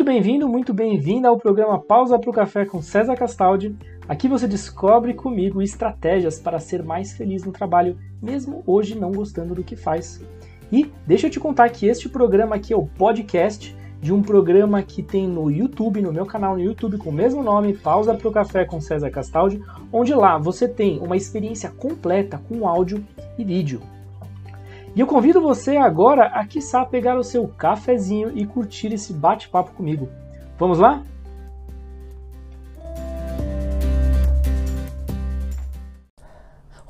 [0.00, 3.76] Muito bem-vindo, muito bem-vinda ao programa Pausa para o Café com César Castaldi.
[4.08, 9.54] Aqui você descobre comigo estratégias para ser mais feliz no trabalho, mesmo hoje não gostando
[9.54, 10.24] do que faz.
[10.72, 14.82] E deixa eu te contar que este programa aqui é o podcast de um programa
[14.82, 18.26] que tem no YouTube, no meu canal no YouTube com o mesmo nome, Pausa para
[18.26, 19.62] o Café com César Castaldi,
[19.92, 23.04] onde lá você tem uma experiência completa com áudio
[23.36, 23.82] e vídeo.
[25.00, 29.72] E eu convido você agora a, quiçá, pegar o seu cafezinho e curtir esse bate-papo
[29.72, 30.10] comigo.
[30.58, 31.02] Vamos lá?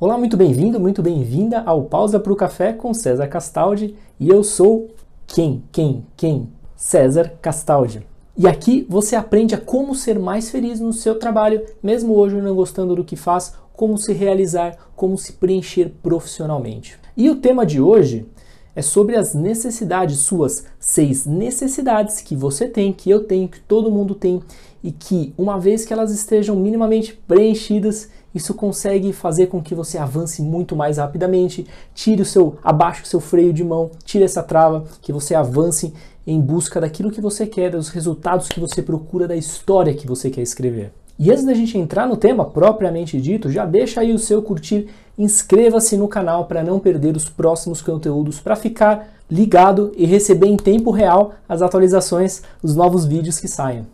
[0.00, 4.42] Olá, muito bem-vindo, muito bem-vinda ao Pausa para o Café com César Castaldi e eu
[4.42, 4.88] sou
[5.24, 6.48] quem, quem, quem?
[6.74, 8.04] César Castaldi.
[8.36, 12.56] E aqui você aprende a como ser mais feliz no seu trabalho, mesmo hoje não
[12.56, 16.99] gostando do que faz, como se realizar, como se preencher profissionalmente.
[17.16, 18.26] E o tema de hoje
[18.74, 23.90] é sobre as necessidades suas, seis necessidades que você tem, que eu tenho, que todo
[23.90, 24.40] mundo tem
[24.82, 29.98] e que uma vez que elas estejam minimamente preenchidas, isso consegue fazer com que você
[29.98, 34.42] avance muito mais rapidamente, tire o seu abaixe o seu freio de mão, tire essa
[34.42, 35.92] trava, que você avance
[36.26, 40.30] em busca daquilo que você quer, dos resultados que você procura, da história que você
[40.30, 40.92] quer escrever.
[41.22, 44.88] E antes da gente entrar no tema propriamente dito, já deixa aí o seu curtir,
[45.18, 50.56] inscreva-se no canal para não perder os próximos conteúdos, para ficar ligado e receber em
[50.56, 53.86] tempo real as atualizações, os novos vídeos que saem.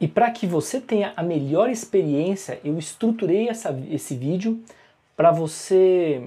[0.00, 4.58] E para que você tenha a melhor experiência, eu estruturei essa, esse vídeo
[5.16, 6.24] para você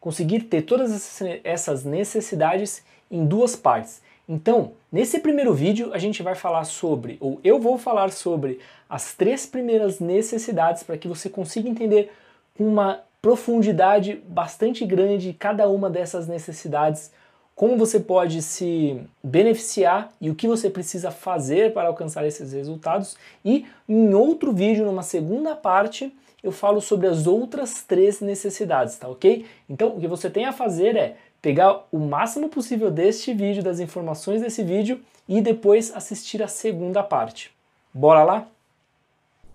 [0.00, 4.00] conseguir ter todas essas necessidades em duas partes.
[4.26, 8.58] Então, nesse primeiro vídeo a gente vai falar sobre, ou eu vou falar sobre,
[8.94, 12.12] as três primeiras necessidades para que você consiga entender
[12.56, 17.10] com uma profundidade bastante grande cada uma dessas necessidades,
[17.56, 23.16] como você pode se beneficiar e o que você precisa fazer para alcançar esses resultados.
[23.44, 29.08] E em outro vídeo, numa segunda parte, eu falo sobre as outras três necessidades, tá
[29.08, 29.44] ok?
[29.68, 33.80] Então, o que você tem a fazer é pegar o máximo possível deste vídeo, das
[33.80, 37.50] informações desse vídeo e depois assistir a segunda parte.
[37.92, 38.53] Bora lá?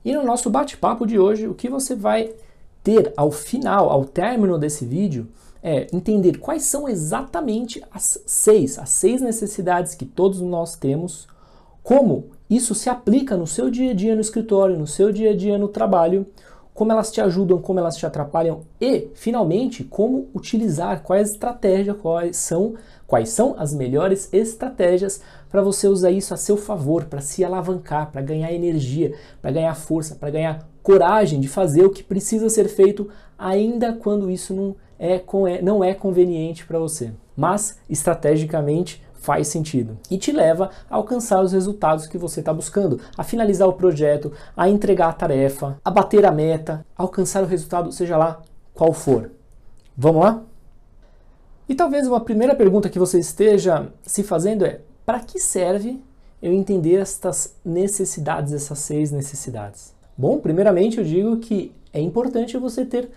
[0.04, 2.34] E no nosso bate-papo de hoje, o que você vai
[2.84, 5.28] ter ao final, ao término desse vídeo,
[5.62, 11.28] é entender quais são exatamente as seis, as seis necessidades que todos nós temos,
[11.84, 15.36] como isso se aplica no seu dia a dia no escritório, no seu dia a
[15.36, 16.26] dia no trabalho,
[16.74, 22.38] como elas te ajudam, como elas te atrapalham e, finalmente, como utilizar, quais estratégias, quais
[22.38, 27.44] são, quais são as melhores estratégias para você usar isso a seu favor, para se
[27.44, 32.50] alavancar, para ganhar energia, para ganhar força, para ganhar coragem de fazer o que precisa
[32.50, 37.12] ser feito, ainda quando isso não é, não é conveniente para você.
[37.36, 43.00] Mas, estrategicamente, faz sentido e te leva a alcançar os resultados que você está buscando,
[43.18, 47.48] a finalizar o projeto, a entregar a tarefa, a bater a meta, a alcançar o
[47.48, 48.42] resultado, seja lá
[48.74, 49.32] qual for.
[49.96, 50.42] Vamos lá?
[51.68, 56.00] E talvez uma primeira pergunta que você esteja se fazendo é: para que serve
[56.40, 59.92] eu entender estas necessidades, essas seis necessidades?
[60.16, 63.10] Bom, primeiramente eu digo que é importante você ter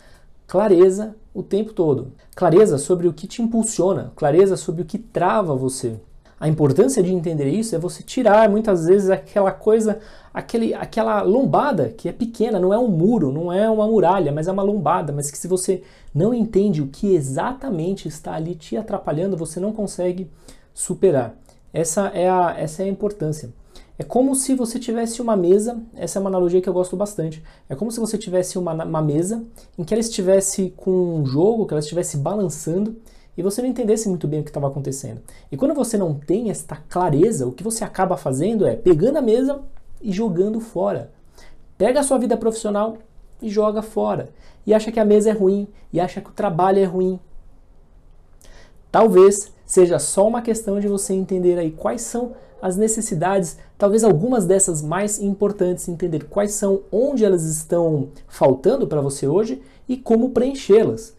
[0.47, 2.13] clareza o tempo todo.
[2.35, 6.01] Clareza sobre o que te impulsiona, clareza sobre o que trava você.
[6.41, 9.99] A importância de entender isso é você tirar muitas vezes aquela coisa,
[10.33, 14.49] aquele, aquela lombada que é pequena, não é um muro, não é uma muralha, mas
[14.49, 15.83] é uma lombada, mas que se você
[16.15, 20.31] não entende o que exatamente está ali te atrapalhando, você não consegue
[20.73, 21.37] superar.
[21.73, 23.53] Essa é a, essa é a importância.
[23.99, 27.43] É como se você tivesse uma mesa, essa é uma analogia que eu gosto bastante.
[27.69, 29.45] É como se você tivesse uma, uma mesa
[29.79, 30.91] em que ela estivesse com
[31.21, 32.97] um jogo, que ela estivesse balançando
[33.37, 35.21] e você não entendesse muito bem o que estava acontecendo.
[35.51, 39.23] E quando você não tem esta clareza, o que você acaba fazendo é pegando a
[39.23, 39.63] mesa
[40.01, 41.11] e jogando fora.
[41.79, 42.99] Pega a sua vida profissional
[43.41, 44.31] e joga fora.
[44.67, 47.19] E acha que a mesa é ruim, e acha que o trabalho é ruim.
[48.91, 54.45] Talvez seja só uma questão de você entender aí quais são as necessidades, talvez algumas
[54.45, 60.29] dessas mais importantes, entender quais são, onde elas estão faltando para você hoje e como
[60.29, 61.17] preenchê-las.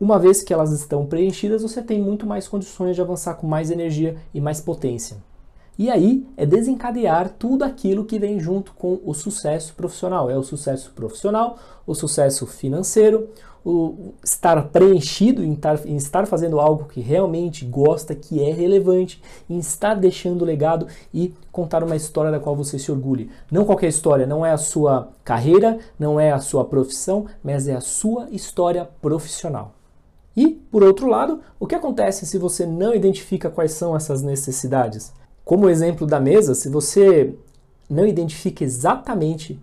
[0.00, 3.70] Uma vez que elas estão preenchidas, você tem muito mais condições de avançar com mais
[3.70, 5.18] energia e mais potência.
[5.78, 10.30] E aí é desencadear tudo aquilo que vem junto com o sucesso profissional.
[10.30, 13.28] É o sucesso profissional, o sucesso financeiro,
[13.64, 19.22] o estar preenchido em estar, em estar fazendo algo que realmente gosta, que é relevante,
[19.48, 23.30] em estar deixando legado e contar uma história da qual você se orgulhe.
[23.50, 27.74] Não qualquer história, não é a sua carreira, não é a sua profissão, mas é
[27.74, 29.74] a sua história profissional.
[30.36, 35.12] E, por outro lado, o que acontece se você não identifica quais são essas necessidades?
[35.44, 37.34] Como exemplo da mesa, se você
[37.88, 39.60] não identifica exatamente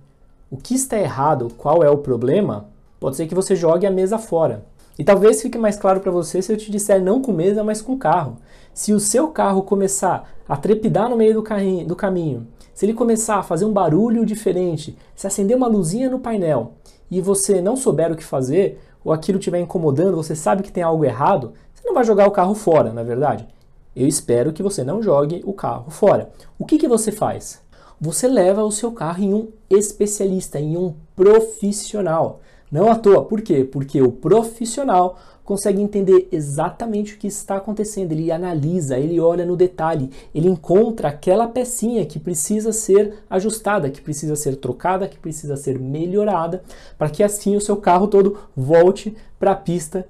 [0.51, 2.68] o que está errado, qual é o problema,
[2.99, 4.65] pode ser que você jogue a mesa fora.
[4.97, 7.81] E talvez fique mais claro para você se eu te disser não com mesa, mas
[7.81, 8.37] com carro.
[8.73, 12.93] Se o seu carro começar a trepidar no meio do, carrinho, do caminho, se ele
[12.93, 16.73] começar a fazer um barulho diferente, se acender uma luzinha no painel
[17.09, 20.83] e você não souber o que fazer, ou aquilo estiver incomodando, você sabe que tem
[20.83, 23.47] algo errado, você não vai jogar o carro fora, na é verdade.
[23.95, 26.29] Eu espero que você não jogue o carro fora.
[26.57, 27.61] O que, que você faz?
[27.99, 32.39] Você leva o seu carro em um especialista, em um profissional.
[32.71, 33.25] Não à toa.
[33.25, 33.63] Por quê?
[33.63, 38.11] Porque o profissional consegue entender exatamente o que está acontecendo.
[38.11, 43.99] Ele analisa, ele olha no detalhe, ele encontra aquela pecinha que precisa ser ajustada, que
[43.99, 46.61] precisa ser trocada, que precisa ser melhorada,
[46.99, 50.07] para que assim o seu carro todo volte para a pista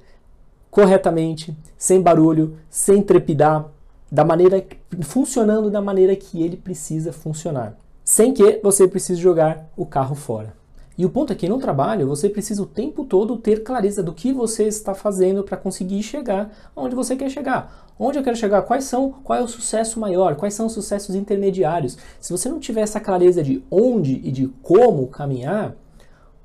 [0.70, 3.72] corretamente, sem barulho, sem trepidar,
[4.12, 4.62] da maneira
[5.04, 10.59] funcionando da maneira que ele precisa funcionar, sem que você precise jogar o carro fora.
[11.00, 14.14] E o ponto é que no trabalho você precisa o tempo todo ter clareza do
[14.14, 17.88] que você está fazendo para conseguir chegar onde você quer chegar.
[17.98, 18.64] Onde eu quero chegar?
[18.64, 19.10] Quais são?
[19.24, 20.36] Qual é o sucesso maior?
[20.36, 21.98] Quais são os sucessos intermediários?
[22.20, 25.74] Se você não tiver essa clareza de onde e de como caminhar,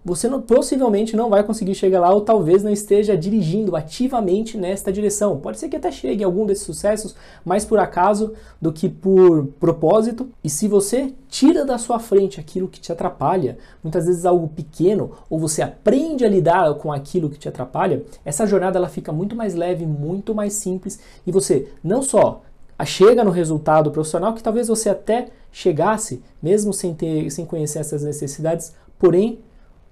[0.04, 4.92] você não, possivelmente não vai conseguir chegar lá ou talvez não esteja dirigindo ativamente nesta
[4.92, 5.38] direção.
[5.40, 7.14] Pode ser que até chegue em algum desses sucessos,
[7.44, 10.28] mais por acaso do que por propósito.
[10.42, 15.12] E se você tira da sua frente aquilo que te atrapalha, muitas vezes algo pequeno,
[15.30, 19.34] ou você aprende a lidar com aquilo que te atrapalha, essa jornada ela fica muito
[19.34, 22.42] mais leve, muito mais simples e você não só
[22.84, 28.02] chega no resultado profissional que talvez você até chegasse, mesmo sem ter, sem conhecer essas
[28.02, 29.38] necessidades, porém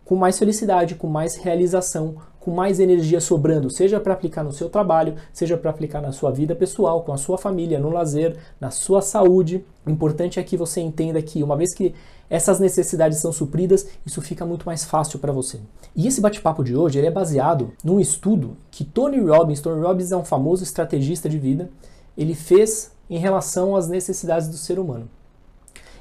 [0.05, 4.69] com mais felicidade, com mais realização, com mais energia sobrando, seja para aplicar no seu
[4.69, 8.71] trabalho, seja para aplicar na sua vida pessoal, com a sua família, no lazer, na
[8.71, 9.65] sua saúde.
[9.87, 11.95] O importante é que você entenda que, uma vez que
[12.29, 15.61] essas necessidades são supridas, isso fica muito mais fácil para você.
[15.95, 20.17] E esse bate-papo de hoje é baseado num estudo que Tony Robbins, Tony Robbins é
[20.17, 21.71] um famoso estrategista de vida,
[22.17, 25.09] ele fez em relação às necessidades do ser humano.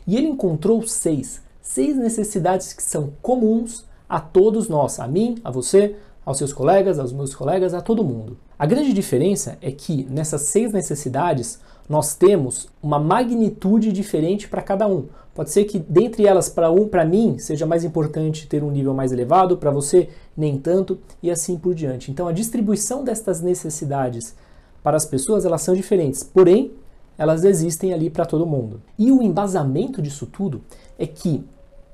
[0.08, 5.50] E ele encontrou seis, seis necessidades que são comuns a todos nós, a mim, a
[5.50, 8.38] você, aos seus colegas, aos meus colegas, a todo mundo.
[8.60, 14.86] A grande diferença é que nessas seis necessidades nós temos uma magnitude diferente para cada
[14.86, 15.06] um.
[15.34, 18.94] Pode ser que dentre elas para um, para mim, seja mais importante ter um nível
[18.94, 22.12] mais elevado, para você nem tanto e assim por diante.
[22.12, 24.36] Então a distribuição destas necessidades
[24.84, 26.74] para as pessoas elas são diferentes, porém
[27.18, 28.82] elas existem ali para todo mundo.
[29.00, 30.62] E o embasamento disso tudo
[31.00, 31.46] é que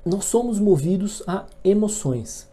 [0.08, 2.48] nós somos movidos a emoções.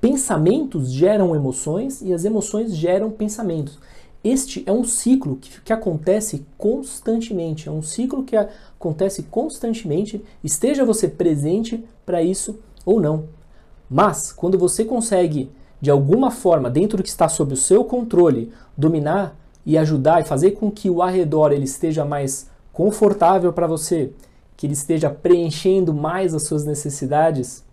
[0.00, 3.78] Pensamentos geram emoções e as emoções geram pensamentos.
[4.24, 10.84] Este é um ciclo que, que, acontece constantemente, é um ciclo que acontece constantemente, esteja
[10.84, 13.24] você presente para isso ou não.
[13.90, 15.50] Mas, quando você consegue,
[15.80, 19.36] de alguma forma, dentro do que está sob o seu controle, dominar
[19.66, 24.12] e ajudar e fazer com que o arredor ele esteja mais confortável para você,
[24.56, 27.64] que ele esteja preenchendo mais as suas necessidades,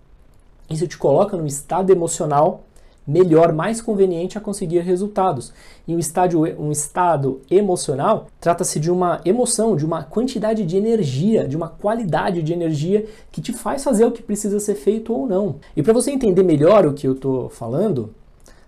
[0.69, 2.63] isso te coloca num estado emocional
[3.09, 5.51] melhor, mais conveniente a conseguir resultados.
[5.87, 11.47] E um, estádio, um estado emocional trata-se de uma emoção, de uma quantidade de energia,
[11.47, 15.27] de uma qualidade de energia que te faz fazer o que precisa ser feito ou
[15.27, 15.55] não.
[15.75, 18.13] E para você entender melhor o que eu estou falando,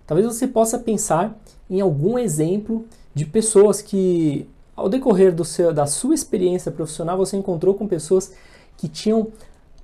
[0.04, 1.38] talvez você possa pensar
[1.70, 2.84] em algum exemplo
[3.14, 8.32] de pessoas que ao decorrer seu, da sua experiência profissional, você encontrou com pessoas
[8.76, 9.28] que tinham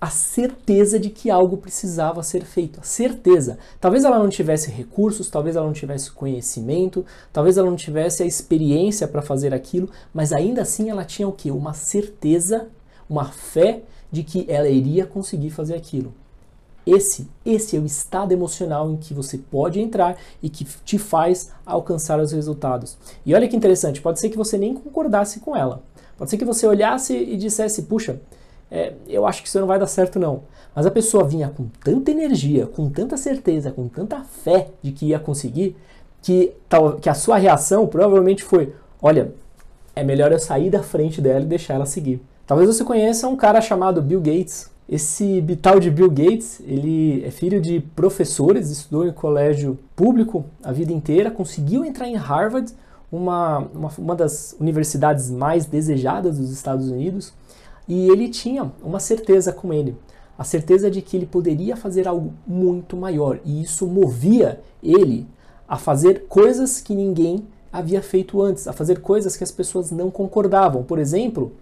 [0.00, 2.80] a certeza de que algo precisava ser feito.
[2.80, 3.58] A certeza.
[3.80, 8.26] Talvez ela não tivesse recursos, talvez ela não tivesse conhecimento, talvez ela não tivesse a
[8.26, 11.50] experiência para fazer aquilo, mas ainda assim ela tinha o que?
[11.50, 12.68] Uma certeza,
[13.10, 16.14] uma fé de que ela iria conseguir fazer aquilo.
[16.88, 21.50] Esse, esse é o estado emocional em que você pode entrar e que te faz
[21.66, 22.96] alcançar os resultados.
[23.26, 25.82] E olha que interessante, pode ser que você nem concordasse com ela.
[26.16, 28.18] Pode ser que você olhasse e dissesse, puxa,
[28.70, 30.44] é, eu acho que isso não vai dar certo não.
[30.74, 35.08] Mas a pessoa vinha com tanta energia, com tanta certeza, com tanta fé de que
[35.08, 35.76] ia conseguir,
[36.22, 39.34] que, tal, que a sua reação provavelmente foi, olha,
[39.94, 42.22] é melhor eu sair da frente dela e deixar ela seguir.
[42.46, 47.30] Talvez você conheça um cara chamado Bill Gates, esse tal de Bill Gates, ele é
[47.30, 52.72] filho de professores, estudou em colégio público a vida inteira, conseguiu entrar em Harvard,
[53.12, 57.34] uma, uma, uma das universidades mais desejadas dos Estados Unidos,
[57.86, 59.94] e ele tinha uma certeza com ele,
[60.38, 65.26] a certeza de que ele poderia fazer algo muito maior, e isso movia ele
[65.68, 70.10] a fazer coisas que ninguém havia feito antes, a fazer coisas que as pessoas não
[70.10, 70.82] concordavam.
[70.82, 71.52] Por exemplo,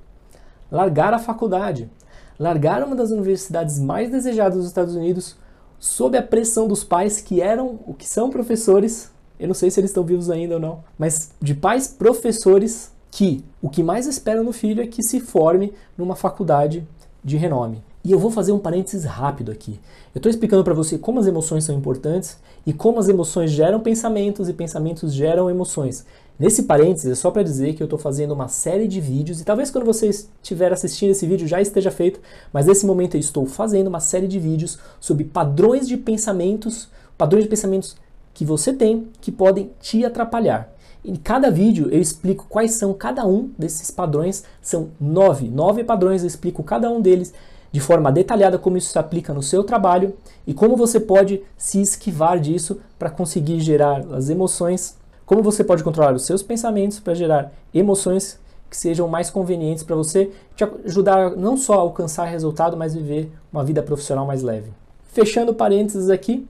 [0.71, 1.91] largar a faculdade,
[2.39, 5.37] largar uma das universidades mais desejadas dos Estados Unidos
[5.79, 9.11] sob a pressão dos pais que eram o que são professores.
[9.39, 13.45] Eu não sei se eles estão vivos ainda ou não, mas de pais professores que
[13.63, 16.87] o que mais esperam no filho é que se forme numa faculdade
[17.25, 17.83] de renome.
[18.05, 19.81] E eu vou fazer um parênteses rápido aqui.
[20.15, 23.81] Eu estou explicando para você como as emoções são importantes e como as emoções geram
[23.81, 26.07] pensamentos e pensamentos geram emoções.
[26.39, 29.45] Nesse parênteses é só para dizer que eu estou fazendo uma série de vídeos e
[29.45, 32.21] talvez quando você estiver assistindo esse vídeo já esteja feito,
[32.53, 37.45] mas nesse momento eu estou fazendo uma série de vídeos sobre padrões de pensamentos, padrões
[37.45, 37.97] de pensamentos
[38.35, 40.71] que você tem que podem te atrapalhar.
[41.03, 46.21] Em cada vídeo eu explico quais são cada um desses padrões, são nove, nove padrões,
[46.21, 47.33] eu explico cada um deles
[47.73, 50.15] de forma detalhada como isso se aplica no seu trabalho
[50.47, 55.83] e como você pode se esquivar disso para conseguir gerar as emoções como você pode
[55.83, 58.39] controlar os seus pensamentos para gerar emoções
[58.71, 63.31] que sejam mais convenientes para você, te ajudar não só a alcançar resultado, mas viver
[63.53, 64.71] uma vida profissional mais leve.
[65.09, 66.47] Fechando parênteses aqui,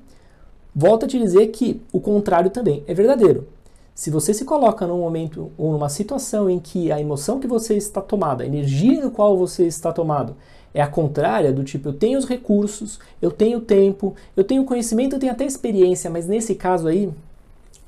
[0.74, 3.48] volto a te dizer que o contrário também é verdadeiro.
[3.94, 7.76] Se você se coloca num momento ou numa situação em que a emoção que você
[7.76, 10.36] está tomada, a energia no qual você está tomado,
[10.74, 15.16] é a contrária do tipo, eu tenho os recursos, eu tenho tempo, eu tenho conhecimento,
[15.16, 17.10] eu tenho até experiência, mas nesse caso aí,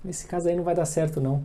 [0.04, 1.42] Nesse caso aí não vai dar certo, não.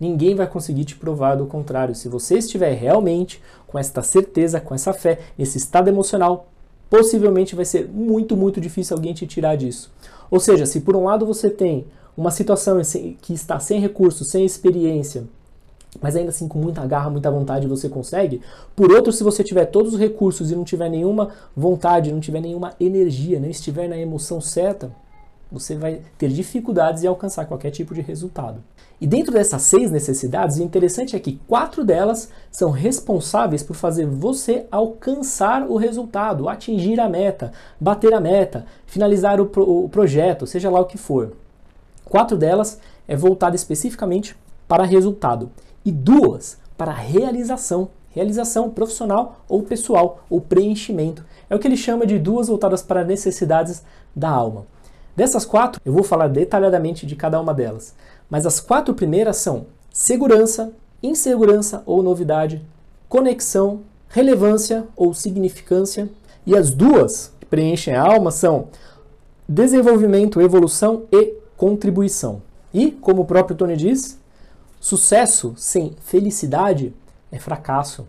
[0.00, 1.94] Ninguém vai conseguir te provar do contrário.
[1.94, 6.48] Se você estiver realmente com esta certeza, com essa fé, nesse estado emocional,
[6.88, 9.92] possivelmente vai ser muito, muito difícil alguém te tirar disso.
[10.30, 11.86] Ou seja, se por um lado você tem
[12.16, 12.80] uma situação
[13.20, 15.24] que está sem recursos, sem experiência,
[16.00, 18.40] mas ainda assim com muita garra, muita vontade você consegue.
[18.76, 22.40] Por outro, se você tiver todos os recursos e não tiver nenhuma vontade, não tiver
[22.40, 24.92] nenhuma energia, não estiver na emoção certa,
[25.50, 28.62] você vai ter dificuldades em alcançar qualquer tipo de resultado.
[29.00, 34.06] E dentro dessas seis necessidades, o interessante é que quatro delas são responsáveis por fazer
[34.06, 40.46] você alcançar o resultado, atingir a meta, bater a meta, finalizar o, pro o projeto,
[40.46, 41.32] seja lá o que for.
[42.04, 44.36] Quatro delas é voltada especificamente
[44.66, 45.50] para resultado
[45.84, 51.24] e duas para realização, realização profissional ou pessoal ou preenchimento.
[51.48, 53.82] É o que ele chama de duas voltadas para necessidades
[54.14, 54.66] da alma.
[55.18, 57.92] Dessas quatro, eu vou falar detalhadamente de cada uma delas.
[58.30, 60.70] Mas as quatro primeiras são segurança,
[61.02, 62.64] insegurança ou novidade,
[63.08, 66.08] conexão, relevância ou significância.
[66.46, 68.68] E as duas que preenchem a alma são
[69.48, 72.40] desenvolvimento, evolução e contribuição.
[72.72, 74.20] E, como o próprio Tony diz,
[74.78, 76.94] sucesso sem felicidade
[77.32, 78.06] é fracasso.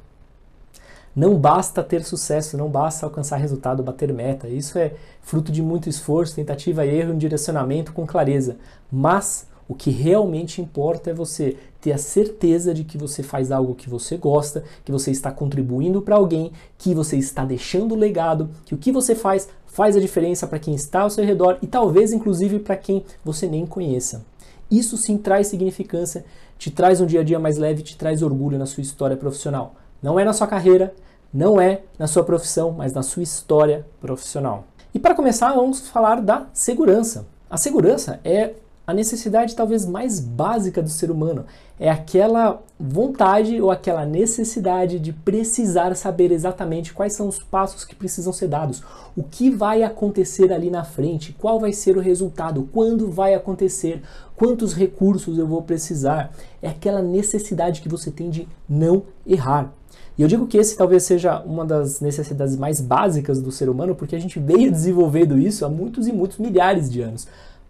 [1.19, 4.47] Não basta ter sucesso, não basta alcançar resultado, bater meta.
[4.47, 8.55] Isso é fruto de muito esforço, tentativa erro, um direcionamento com clareza.
[8.89, 13.75] Mas o que realmente importa é você ter a certeza de que você faz algo
[13.75, 18.73] que você gosta, que você está contribuindo para alguém, que você está deixando legado, que
[18.73, 22.13] o que você faz faz a diferença para quem está ao seu redor e talvez
[22.13, 24.25] inclusive para quem você nem conheça.
[24.71, 26.23] Isso sim traz significância,
[26.57, 29.75] te traz um dia a dia mais leve, te traz orgulho na sua história profissional.
[30.01, 30.93] Não é na sua carreira,
[31.33, 34.65] não é na sua profissão, mas na sua história profissional.
[34.93, 37.27] E para começar, vamos falar da segurança.
[37.50, 38.53] A segurança é
[38.89, 41.45] a necessidade talvez mais básica do ser humano.
[41.79, 47.95] É aquela vontade ou aquela necessidade de precisar saber exatamente quais são os passos que
[47.95, 48.81] precisam ser dados,
[49.15, 54.01] o que vai acontecer ali na frente, qual vai ser o resultado, quando vai acontecer,
[54.36, 56.33] quantos recursos eu vou precisar.
[56.59, 59.71] É aquela necessidade que você tem de não errar.
[60.19, 63.95] E eu digo que esse talvez seja uma das necessidades mais básicas do ser humano,
[63.95, 67.25] porque a gente veio desenvolvendo isso há muitos e muitos milhares de anos.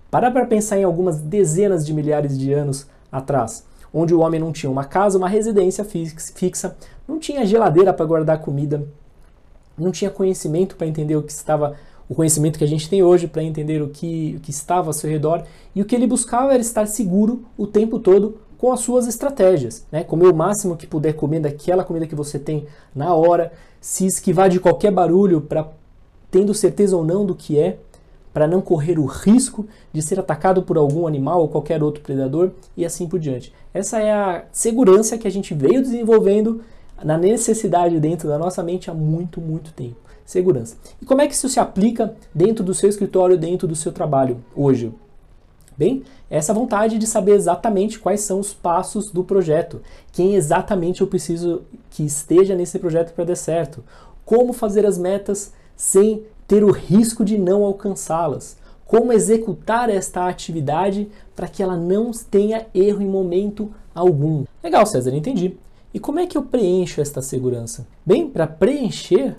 [0.09, 3.63] Para para pensar em algumas dezenas de milhares de anos atrás,
[3.93, 6.75] onde o homem não tinha uma casa, uma residência fixa,
[7.07, 8.83] não tinha geladeira para guardar comida,
[9.77, 11.75] não tinha conhecimento para entender o que estava
[12.09, 14.93] o conhecimento que a gente tem hoje para entender o que, o que estava ao
[14.93, 15.43] seu redor,
[15.75, 19.85] e o que ele buscava era estar seguro o tempo todo com as suas estratégias,
[19.89, 20.03] né?
[20.03, 24.49] Comer o máximo que puder comer daquela comida que você tem na hora, se esquivar
[24.49, 25.67] de qualquer barulho para
[26.29, 27.79] tendo certeza ou não do que é,
[28.33, 32.51] para não correr o risco de ser atacado por algum animal ou qualquer outro predador
[32.75, 33.51] e assim por diante.
[33.73, 36.61] Essa é a segurança que a gente veio desenvolvendo
[37.03, 39.95] na necessidade dentro da nossa mente há muito, muito tempo.
[40.25, 40.75] Segurança.
[41.01, 44.37] E como é que isso se aplica dentro do seu escritório, dentro do seu trabalho
[44.55, 44.93] hoje?
[45.79, 49.81] Bem, essa vontade de saber exatamente quais são os passos do projeto,
[50.11, 53.81] quem exatamente eu preciso que esteja nesse projeto para dar certo,
[54.25, 61.07] como fazer as metas sem ter o risco de não alcançá-las, como executar esta atividade
[61.33, 64.43] para que ela não tenha erro em momento algum.
[64.61, 65.55] Legal, César, entendi.
[65.93, 67.87] E como é que eu preencho esta segurança?
[68.05, 69.37] Bem, para preencher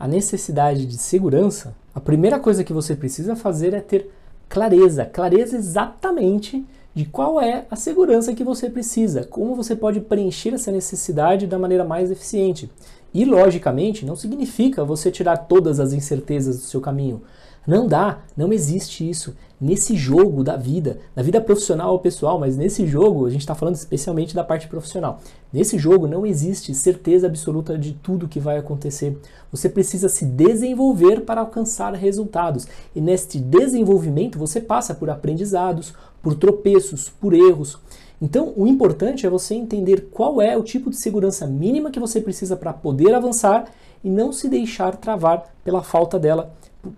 [0.00, 4.10] a necessidade de segurança, a primeira coisa que você precisa fazer é ter
[4.52, 6.62] clareza, clareza exatamente
[6.94, 11.58] de qual é a segurança que você precisa, como você pode preencher essa necessidade da
[11.58, 12.70] maneira mais eficiente.
[13.14, 17.22] E, logicamente, não significa você tirar todas as incertezas do seu caminho.
[17.66, 19.36] Não dá, não existe isso.
[19.60, 23.54] Nesse jogo da vida, da vida profissional ou pessoal, mas nesse jogo, a gente está
[23.54, 25.20] falando especialmente da parte profissional.
[25.52, 29.16] Nesse jogo não existe certeza absoluta de tudo que vai acontecer.
[29.52, 32.66] Você precisa se desenvolver para alcançar resultados.
[32.96, 37.78] E neste desenvolvimento você passa por aprendizados, por tropeços, por erros.
[38.20, 42.20] Então, o importante é você entender qual é o tipo de segurança mínima que você
[42.20, 43.66] precisa para poder avançar
[44.02, 46.52] e não se deixar travar pela falta dela,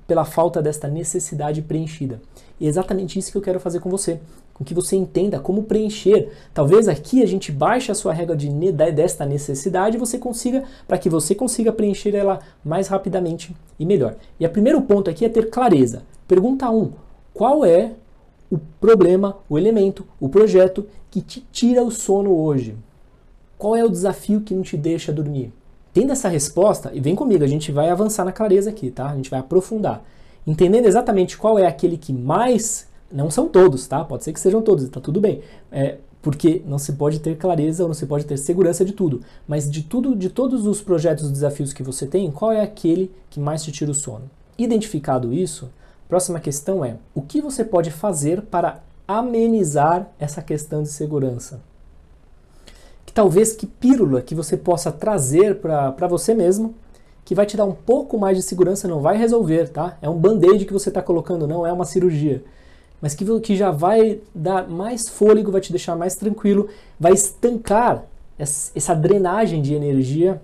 [0.06, 2.20] pela falta desta necessidade preenchida.
[2.58, 4.20] E é exatamente isso que eu quero fazer com você,
[4.52, 6.30] com que você entenda como preencher.
[6.52, 11.10] Talvez aqui a gente baixe a sua regra de desta necessidade você consiga, para que
[11.10, 14.16] você consiga preencher ela mais rapidamente e melhor.
[14.38, 16.02] E o primeiro ponto aqui é ter clareza.
[16.26, 16.78] Pergunta 1.
[16.78, 16.92] Um,
[17.32, 17.92] qual é
[18.50, 22.76] o problema, o elemento, o projeto que te tira o sono hoje?
[23.58, 25.52] Qual é o desafio que não te deixa dormir?
[25.94, 29.08] Tendo essa resposta, e vem comigo, a gente vai avançar na clareza aqui, tá?
[29.08, 30.04] A gente vai aprofundar.
[30.46, 32.86] Entendendo exatamente qual é aquele que mais.
[33.10, 34.04] Não são todos, tá?
[34.04, 35.40] Pode ser que sejam todos, tá tudo bem.
[35.72, 39.22] É, porque não se pode ter clareza ou não se pode ter segurança de tudo.
[39.48, 43.10] Mas de tudo, de todos os projetos e desafios que você tem, qual é aquele
[43.30, 44.28] que mais te tira o sono?
[44.58, 45.70] Identificado isso,
[46.08, 51.60] Próxima questão é: o que você pode fazer para amenizar essa questão de segurança?
[53.06, 56.74] Que talvez que pílula que você possa trazer para você mesmo,
[57.24, 59.96] que vai te dar um pouco mais de segurança, não vai resolver, tá?
[60.02, 62.44] É um band-aid que você está colocando, não é uma cirurgia.
[63.00, 66.68] Mas que, que já vai dar mais fôlego, vai te deixar mais tranquilo,
[66.98, 68.04] vai estancar
[68.38, 70.40] essa drenagem de energia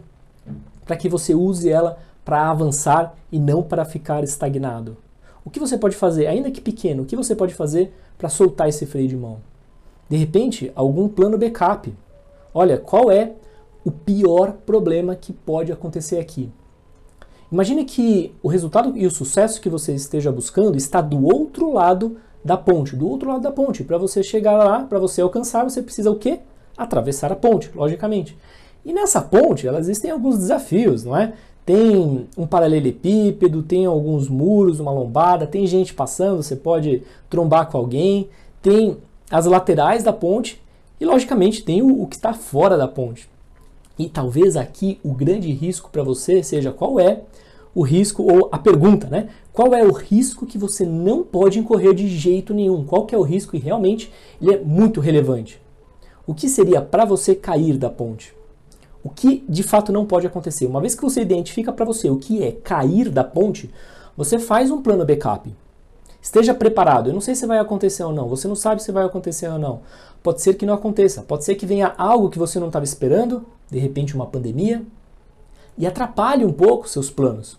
[0.85, 4.96] para que você use ela para avançar e não para ficar estagnado.
[5.44, 8.68] O que você pode fazer, ainda que pequeno, o que você pode fazer para soltar
[8.68, 9.38] esse freio de mão?
[10.09, 11.92] De repente, algum plano backup.
[12.52, 13.32] Olha, qual é
[13.84, 16.50] o pior problema que pode acontecer aqui?
[17.50, 22.16] Imagine que o resultado e o sucesso que você esteja buscando está do outro lado
[22.44, 23.82] da ponte, do outro lado da ponte.
[23.82, 26.40] Para você chegar lá, para você alcançar, você precisa o quê?
[26.76, 28.36] Atravessar a ponte, logicamente.
[28.84, 31.34] E nessa ponte, elas existem alguns desafios, não é?
[31.70, 37.78] tem um paralelepípedo, tem alguns muros, uma lombada, tem gente passando, você pode trombar com
[37.78, 38.28] alguém,
[38.60, 38.96] tem
[39.30, 40.60] as laterais da ponte
[41.00, 43.28] e, logicamente, tem o, o que está fora da ponte.
[43.98, 47.22] E talvez aqui o grande risco para você seja qual é
[47.74, 49.28] o risco, ou a pergunta, né?
[49.52, 52.84] Qual é o risco que você não pode incorrer de jeito nenhum?
[52.84, 55.60] Qual que é o risco e realmente ele é muito relevante?
[56.26, 58.34] O que seria para você cair da ponte?
[59.02, 60.66] O que de fato não pode acontecer?
[60.66, 63.70] Uma vez que você identifica para você o que é cair da ponte,
[64.16, 65.50] você faz um plano backup.
[66.20, 67.08] Esteja preparado.
[67.08, 68.28] Eu não sei se vai acontecer ou não.
[68.28, 69.80] Você não sabe se vai acontecer ou não.
[70.22, 71.22] Pode ser que não aconteça.
[71.22, 74.83] Pode ser que venha algo que você não estava esperando, de repente uma pandemia,
[75.78, 77.59] e atrapalhe um pouco seus planos.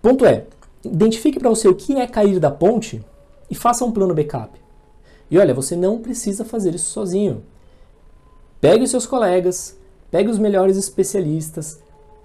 [0.00, 0.46] Ponto é,
[0.84, 3.04] identifique para você o que é cair da ponte
[3.50, 4.60] e faça um plano backup.
[5.30, 7.42] E olha, você não precisa fazer isso sozinho.
[8.60, 9.76] Pegue os seus colegas,
[10.12, 11.80] Pegue os melhores especialistas,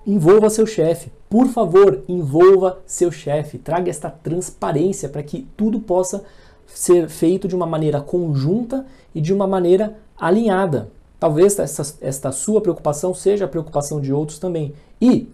[0.06, 1.10] envolva seu chefe.
[1.30, 3.58] Por favor, envolva seu chefe.
[3.58, 6.26] Traga esta transparência para que tudo possa
[6.68, 10.90] ser feito de uma maneira conjunta e de uma maneira alinhada.
[11.20, 14.74] Talvez essa, esta sua preocupação seja a preocupação de outros também.
[15.02, 15.28] E,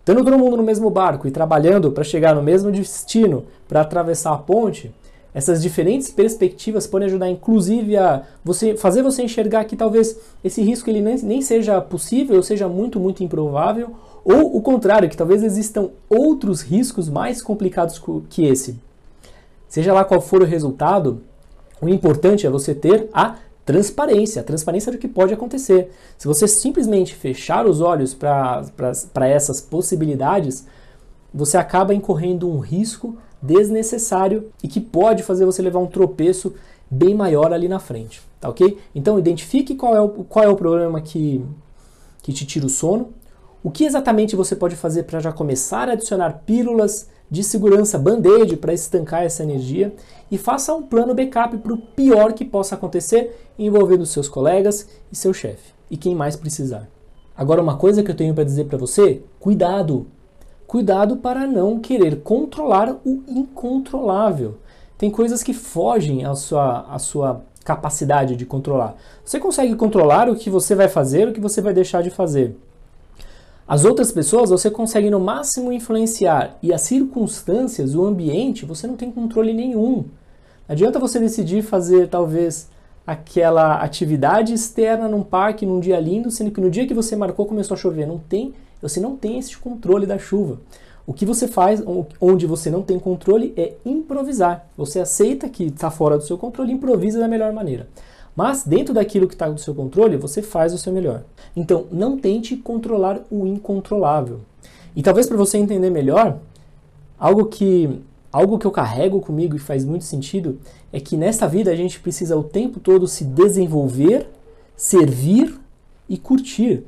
[0.00, 4.32] estando todo mundo no mesmo barco e trabalhando para chegar no mesmo destino, para atravessar
[4.32, 4.92] a ponte,
[5.34, 10.88] essas diferentes perspectivas podem ajudar, inclusive, a você fazer você enxergar que talvez esse risco
[10.88, 13.90] ele nem, nem seja possível, ou seja muito, muito improvável,
[14.24, 18.78] ou o contrário, que talvez existam outros riscos mais complicados que esse.
[19.74, 21.22] Seja lá qual for o resultado,
[21.82, 25.90] o importante é você ter a transparência, a transparência do que pode acontecer.
[26.16, 30.64] Se você simplesmente fechar os olhos para essas possibilidades,
[31.34, 36.54] você acaba incorrendo um risco desnecessário e que pode fazer você levar um tropeço
[36.88, 38.78] bem maior ali na frente, tá ok?
[38.94, 41.44] Então identifique qual é o, qual é o problema que,
[42.22, 43.12] que te tira o sono,
[43.60, 48.56] o que exatamente você pode fazer para já começar a adicionar pílulas de segurança band-aid
[48.56, 49.92] para estancar essa energia
[50.30, 55.16] e faça um plano backup para o pior que possa acontecer envolvendo seus colegas e
[55.16, 56.88] seu chefe e quem mais precisar.
[57.36, 60.06] Agora uma coisa que eu tenho para dizer para você, cuidado,
[60.66, 64.56] Cuidado para não querer controlar o incontrolável.
[64.98, 68.96] Tem coisas que fogem à sua, à sua capacidade de controlar.
[69.24, 72.56] Você consegue controlar o que você vai fazer, o que você vai deixar de fazer.
[73.66, 78.94] As outras pessoas você consegue no máximo influenciar e as circunstâncias, o ambiente, você não
[78.94, 80.04] tem controle nenhum.
[80.68, 82.68] Não adianta você decidir fazer talvez
[83.06, 87.46] aquela atividade externa num parque num dia lindo, sendo que no dia que você marcou
[87.46, 88.06] começou a chover.
[88.06, 90.58] Não tem, você não tem esse controle da chuva.
[91.06, 91.82] O que você faz,
[92.20, 94.66] onde você não tem controle, é improvisar.
[94.76, 97.88] Você aceita que está fora do seu controle e improvisa da melhor maneira.
[98.34, 101.22] Mas dentro daquilo que está do seu controle, você faz o seu melhor.
[101.54, 104.40] Então, não tente controlar o incontrolável.
[104.96, 106.38] E talvez para você entender melhor,
[107.18, 108.00] algo que
[108.32, 110.58] algo que eu carrego comigo e faz muito sentido
[110.92, 114.26] é que nessa vida a gente precisa o tempo todo se desenvolver,
[114.76, 115.56] servir
[116.08, 116.82] e curtir.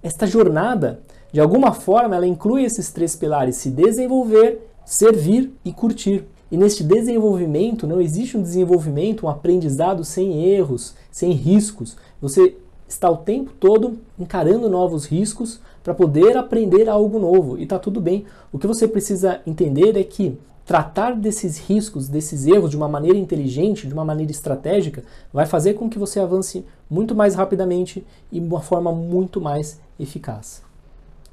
[0.00, 1.00] Esta jornada
[1.32, 6.24] de alguma forma, ela inclui esses três pilares: se desenvolver, servir e curtir.
[6.50, 11.96] E neste desenvolvimento não existe um desenvolvimento, um aprendizado sem erros, sem riscos.
[12.20, 12.56] Você
[12.88, 18.00] está o tempo todo encarando novos riscos para poder aprender algo novo e está tudo
[18.00, 18.24] bem.
[18.52, 20.36] O que você precisa entender é que
[20.66, 25.74] tratar desses riscos, desses erros de uma maneira inteligente, de uma maneira estratégica, vai fazer
[25.74, 30.62] com que você avance muito mais rapidamente e de uma forma muito mais eficaz.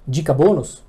[0.08, 0.87] Dica bônus?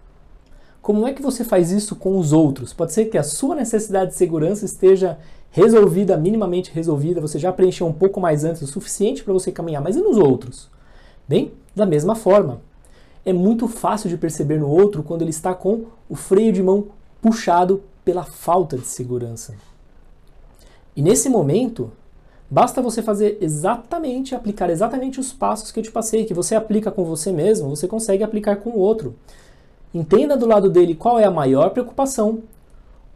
[0.81, 2.73] Como é que você faz isso com os outros?
[2.73, 5.19] Pode ser que a sua necessidade de segurança esteja
[5.51, 9.83] resolvida, minimamente resolvida, você já preencheu um pouco mais antes, o suficiente para você caminhar,
[9.83, 10.71] mas e nos outros?
[11.27, 12.61] Bem, da mesma forma.
[13.25, 16.87] É muito fácil de perceber no outro quando ele está com o freio de mão
[17.21, 19.55] puxado pela falta de segurança.
[20.97, 21.93] E nesse momento,
[22.51, 26.91] Basta você fazer exatamente, aplicar exatamente os passos que eu te passei, que você aplica
[26.91, 29.15] com você mesmo, você consegue aplicar com o outro.
[29.93, 32.41] Entenda do lado dele qual é a maior preocupação,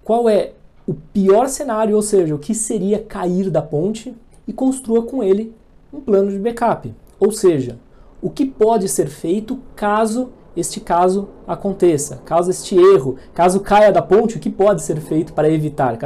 [0.02, 0.52] qual é
[0.86, 4.14] o pior cenário, ou seja, o que seria cair da ponte,
[4.46, 5.54] e construa com ele
[5.92, 6.92] um plano de backup.
[7.20, 7.78] Ou seja,
[8.20, 14.02] o que pode ser feito caso este caso aconteça, caso este erro, caso caia da
[14.02, 15.96] ponte, o que pode ser feito para evitar?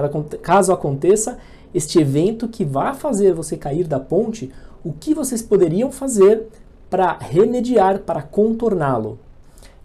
[0.41, 1.39] Caso aconteça,
[1.75, 4.53] este evento que vai fazer você cair da ponte,
[4.85, 6.47] o que vocês poderiam fazer
[6.89, 9.19] para remediar, para contorná-lo.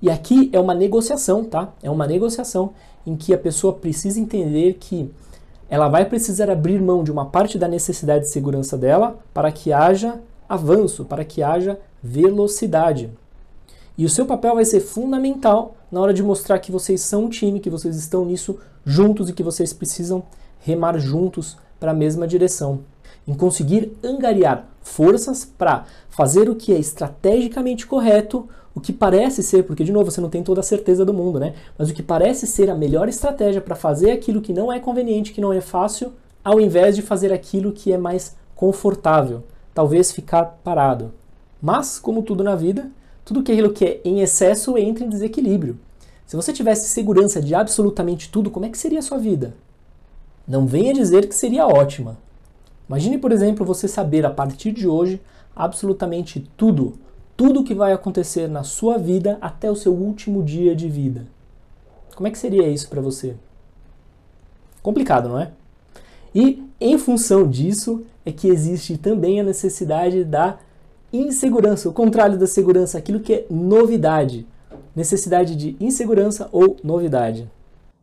[0.02, 1.74] E aqui é uma negociação, tá?
[1.84, 2.72] É uma negociação
[3.06, 5.12] em que a pessoa precisa entender que
[5.70, 9.72] ela vai precisar abrir mão de uma parte da necessidade de segurança dela para que
[9.72, 13.10] haja avanço, para que haja velocidade.
[13.98, 17.30] E o seu papel vai ser fundamental na hora de mostrar que vocês são um
[17.30, 20.24] time, que vocês estão nisso juntos e que vocês precisam
[20.60, 22.82] remar juntos para a mesma direção,
[23.28, 29.64] em conseguir angariar forças para fazer o que é estrategicamente correto, o que parece ser,
[29.64, 31.54] porque de novo você não tem toda a certeza do mundo, né?
[31.78, 35.34] Mas o que parece ser a melhor estratégia para fazer aquilo que não é conveniente,
[35.34, 40.60] que não é fácil, ao invés de fazer aquilo que é mais confortável, talvez ficar
[40.64, 41.12] parado.
[41.62, 42.90] Mas, como tudo na vida,
[43.26, 45.78] tudo aquilo que é em excesso entra em desequilíbrio.
[46.26, 49.54] Se você tivesse segurança de absolutamente tudo, como é que seria a sua vida?
[50.48, 52.18] Não venha dizer que seria ótima.
[52.88, 55.22] Imagine, por exemplo, você saber a partir de hoje
[55.56, 56.94] absolutamente tudo,
[57.42, 61.26] tudo que vai acontecer na sua vida até o seu último dia de vida.
[62.16, 63.36] Como é que seria isso para você?
[64.84, 65.52] Complicado, não é?
[66.36, 70.60] E em função disso é que existe também a necessidade da
[71.12, 74.46] insegurança, o contrário da segurança, aquilo que é novidade.
[74.96, 77.50] Necessidade de insegurança ou novidade.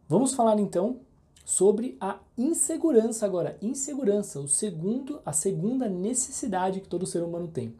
[0.08, 0.96] Vamos falar então
[1.44, 7.72] sobre a insegurança agora, insegurança, o segundo, a segunda necessidade que todo ser humano tem.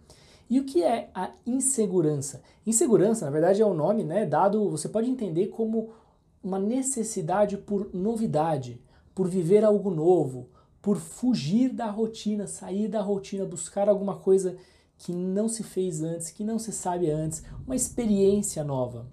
[0.49, 2.43] E o que é a insegurança?
[2.67, 5.91] Insegurança, na verdade, é o um nome, né, dado, você pode entender como
[6.43, 8.81] uma necessidade por novidade,
[9.15, 10.49] por viver algo novo,
[10.81, 14.57] por fugir da rotina, sair da rotina, buscar alguma coisa
[14.97, 19.07] que não se fez antes, que não se sabe antes, uma experiência nova,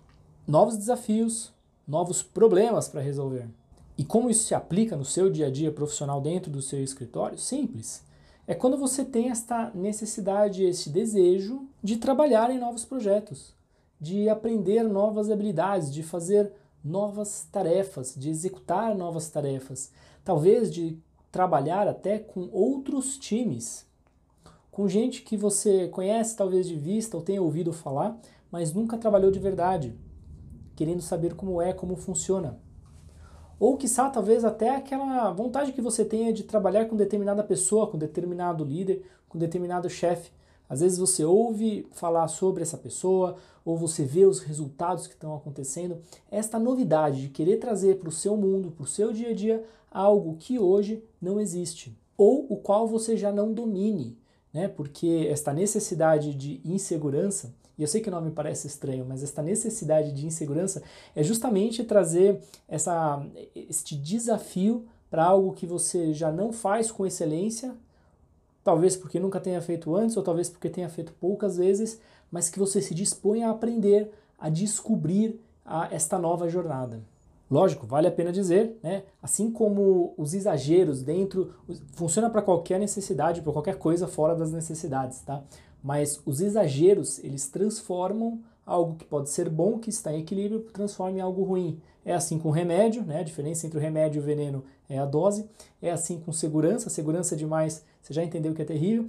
[0.47, 1.53] novos desafios,
[1.87, 3.47] novos problemas para resolver.
[3.97, 7.37] E como isso se aplica no seu dia a dia profissional dentro do seu escritório?
[7.37, 8.03] Simples.
[8.47, 13.55] É quando você tem esta necessidade, este desejo de trabalhar em novos projetos,
[13.99, 16.51] de aprender novas habilidades, de fazer
[16.83, 19.91] novas tarefas, de executar novas tarefas,
[20.23, 20.99] talvez de
[21.31, 23.87] trabalhar até com outros times,
[24.71, 28.19] com gente que você conhece talvez de vista ou tenha ouvido falar,
[28.51, 29.95] mas nunca trabalhou de verdade,
[30.75, 32.59] querendo saber como é, como funciona.
[33.59, 37.97] Ou, quiçá, talvez até aquela vontade que você tenha de trabalhar com determinada pessoa, com
[37.97, 40.31] determinado líder, com determinado chefe,
[40.67, 45.35] Às vezes você ouve falar sobre essa pessoa, ou você vê os resultados que estão
[45.35, 45.97] acontecendo.
[46.29, 49.63] Esta novidade de querer trazer para o seu mundo, para o seu dia a dia,
[49.91, 54.17] algo que hoje não existe, ou o qual você já não domine,
[54.53, 54.67] né?
[54.67, 59.41] Porque esta necessidade de insegurança, e eu sei que o nome parece estranho, mas esta
[59.41, 60.81] necessidade de insegurança
[61.15, 67.75] é justamente trazer essa, este desafio para algo que você já não faz com excelência,
[68.63, 71.99] talvez porque nunca tenha feito antes, ou talvez porque tenha feito poucas vezes,
[72.31, 77.01] mas que você se dispõe a aprender, a descobrir a esta nova jornada.
[77.49, 79.03] Lógico, vale a pena dizer, né?
[79.21, 81.53] Assim como os exageros dentro
[81.93, 85.43] funciona para qualquer necessidade, para qualquer coisa fora das necessidades, tá?
[85.85, 91.19] Mas os exageros, eles transformam algo que pode ser bom, que está em equilíbrio, transforma
[91.19, 91.79] em algo ruim.
[92.03, 93.19] É assim com remédio, né?
[93.19, 95.47] A diferença entre o remédio e o veneno é a dose.
[95.79, 99.07] É assim com segurança, segurança demais, você já entendeu que é terrível.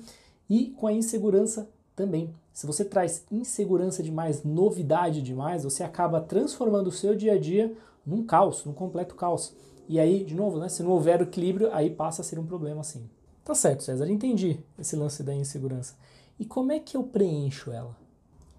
[0.50, 2.34] E com a insegurança também.
[2.52, 7.74] Se você traz insegurança demais, novidade demais, você acaba transformando o seu dia a dia
[8.04, 9.54] num caos, num completo caos.
[9.88, 12.82] E aí, de novo, né, se não houver equilíbrio, aí passa a ser um problema
[12.82, 13.08] assim.
[13.42, 15.94] Tá certo, César, entendi esse lance da insegurança.
[16.38, 17.96] E como é que eu preencho ela?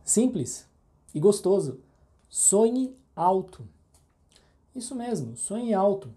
[0.03, 0.67] Simples
[1.13, 1.79] e gostoso.
[2.29, 3.67] Sonhe alto.
[4.75, 6.13] Isso mesmo, sonhe alto.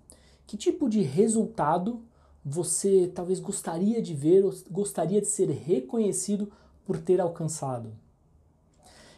[0.46, 2.02] Que tipo de resultado
[2.44, 6.50] você talvez gostaria de ver ou gostaria de ser reconhecido
[6.84, 7.92] por ter alcançado?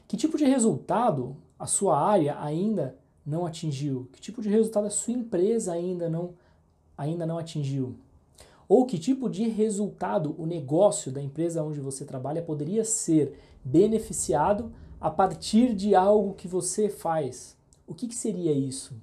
[0.09, 4.09] Que tipo de resultado a sua área ainda não atingiu?
[4.13, 6.35] Que tipo de resultado a sua empresa ainda não,
[6.99, 7.97] ainda não atingiu?
[8.75, 14.73] Ou que tipo de resultado o negócio da empresa onde você trabalha poderia ser beneficiado
[14.99, 17.55] a partir de algo que você faz?
[17.87, 18.95] O que, que seria isso?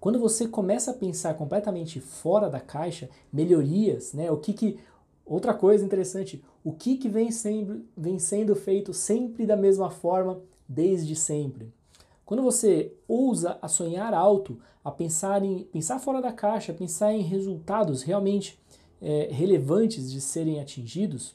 [0.00, 4.32] Quando você começa a pensar completamente fora da caixa, melhorias, né?
[4.32, 4.80] O que, que
[5.24, 10.40] outra coisa interessante, o que, que vem, sendo, vem sendo feito sempre da mesma forma
[10.68, 11.72] desde sempre?
[12.24, 17.22] Quando você ousa a sonhar alto, a pensar em pensar fora da caixa, pensar em
[17.22, 18.60] resultados realmente
[19.02, 21.34] é, relevantes de serem atingidos,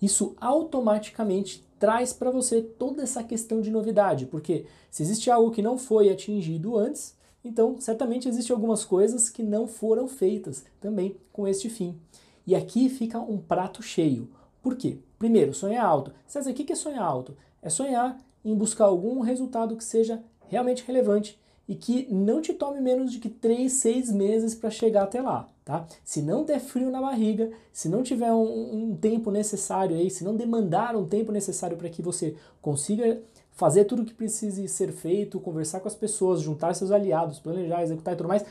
[0.00, 5.62] isso automaticamente traz para você toda essa questão de novidade, porque se existe algo que
[5.62, 11.48] não foi atingido antes, então certamente existem algumas coisas que não foram feitas também com
[11.48, 11.98] este fim.
[12.46, 14.28] E aqui fica um prato cheio.
[14.62, 14.98] Por quê?
[15.18, 16.12] Primeiro, sonhar alto.
[16.26, 17.36] César, o que é sonhar alto?
[17.62, 22.80] É sonhar em buscar algum resultado que seja realmente relevante e que não te tome
[22.80, 25.86] menos de que 3, 6 meses para chegar até lá, tá?
[26.04, 30.24] Se não der frio na barriga, se não tiver um, um tempo necessário aí, se
[30.24, 34.90] não demandar um tempo necessário para que você consiga fazer tudo o que precise ser
[34.90, 38.44] feito, conversar com as pessoas, juntar seus aliados, planejar, executar e tudo mais,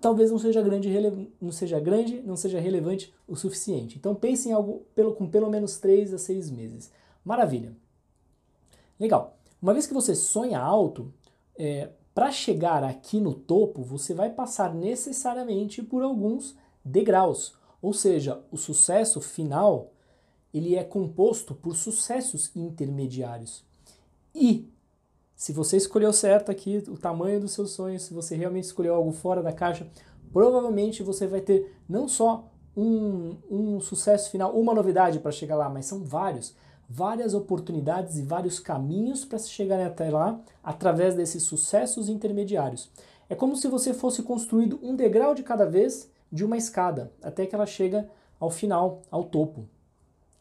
[0.00, 0.88] talvez não seja grande,
[1.40, 3.98] não seja grande, não seja relevante o suficiente.
[3.98, 6.92] Então pense em algo pelo, com pelo menos 3 a 6 meses.
[7.24, 7.72] Maravilha.
[8.98, 9.36] Legal.
[9.60, 11.12] Uma vez que você sonha alto,
[11.58, 11.90] é,
[12.20, 16.54] para chegar aqui no topo, você vai passar necessariamente por alguns
[16.84, 17.54] degraus.
[17.80, 19.94] Ou seja, o sucesso final
[20.52, 23.64] ele é composto por sucessos intermediários.
[24.34, 24.68] E
[25.34, 29.12] se você escolheu certo aqui o tamanho dos seus sonhos, se você realmente escolheu algo
[29.12, 29.88] fora da caixa,
[30.30, 35.70] provavelmente você vai ter não só um, um sucesso final, uma novidade para chegar lá,
[35.70, 36.54] mas são vários
[36.92, 42.90] várias oportunidades e vários caminhos para se chegar até lá através desses sucessos intermediários.
[43.28, 47.46] É como se você fosse construído um degrau de cada vez de uma escada, até
[47.46, 49.68] que ela chega ao final, ao topo.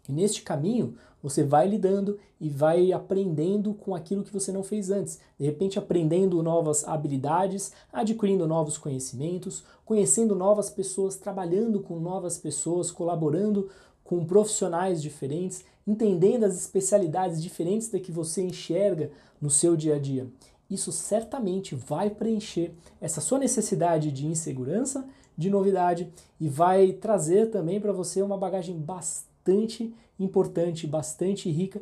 [0.08, 4.90] E neste caminho, você vai lidando e vai aprendendo com aquilo que você não fez
[4.90, 5.20] antes.
[5.38, 12.90] De repente, aprendendo novas habilidades, adquirindo novos conhecimentos, conhecendo novas pessoas, trabalhando com novas pessoas,
[12.90, 13.70] colaborando
[14.04, 19.10] com profissionais diferentes, entendendo as especialidades diferentes da que você enxerga
[19.42, 20.28] no seu dia a dia.
[20.70, 27.82] Isso certamente vai preencher essa sua necessidade de insegurança, de novidade e vai trazer também
[27.82, 31.82] para você uma bagagem bastante importante, bastante rica,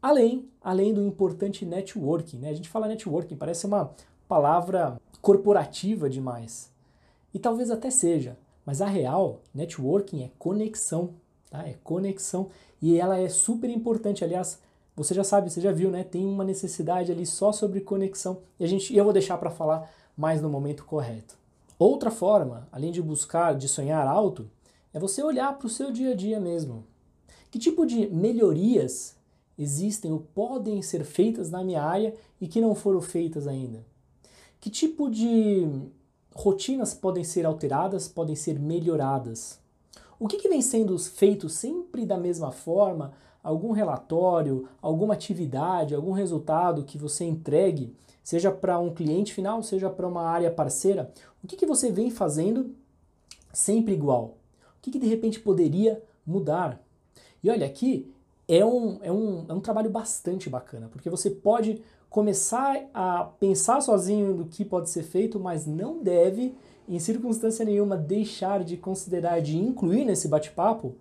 [0.00, 2.38] além, além do importante networking.
[2.38, 2.50] Né?
[2.50, 3.90] A gente fala networking, parece uma
[4.28, 6.70] palavra corporativa demais.
[7.34, 11.14] E talvez até seja, mas a real, networking é conexão
[11.50, 11.66] tá?
[11.66, 12.48] É conexão
[12.80, 14.24] e ela é super importante.
[14.24, 14.58] Aliás,
[14.96, 16.02] você já sabe, você já viu, né?
[16.02, 19.90] Tem uma necessidade ali só sobre conexão e a gente, eu vou deixar para falar
[20.16, 21.36] mais no momento correto.
[21.78, 24.50] Outra forma, além de buscar, de sonhar alto,
[24.92, 26.84] é você olhar para o seu dia a dia mesmo.
[27.50, 29.16] Que tipo de melhorias
[29.56, 33.84] existem ou podem ser feitas na minha área e que não foram feitas ainda?
[34.60, 35.68] Que tipo de
[36.34, 39.60] rotinas podem ser alteradas, podem ser melhoradas?
[40.18, 43.12] O que, que vem sendo feito sempre da mesma forma?
[43.42, 49.88] Algum relatório, alguma atividade, algum resultado que você entregue, seja para um cliente final, seja
[49.88, 52.74] para uma área parceira, o que, que você vem fazendo
[53.52, 54.36] sempre igual?
[54.76, 56.82] O que, que de repente poderia mudar?
[57.42, 58.12] E olha, aqui
[58.48, 63.80] é um, é, um, é um trabalho bastante bacana, porque você pode começar a pensar
[63.80, 66.54] sozinho no que pode ser feito, mas não deve,
[66.88, 70.94] em circunstância nenhuma, deixar de considerar, de incluir nesse bate-papo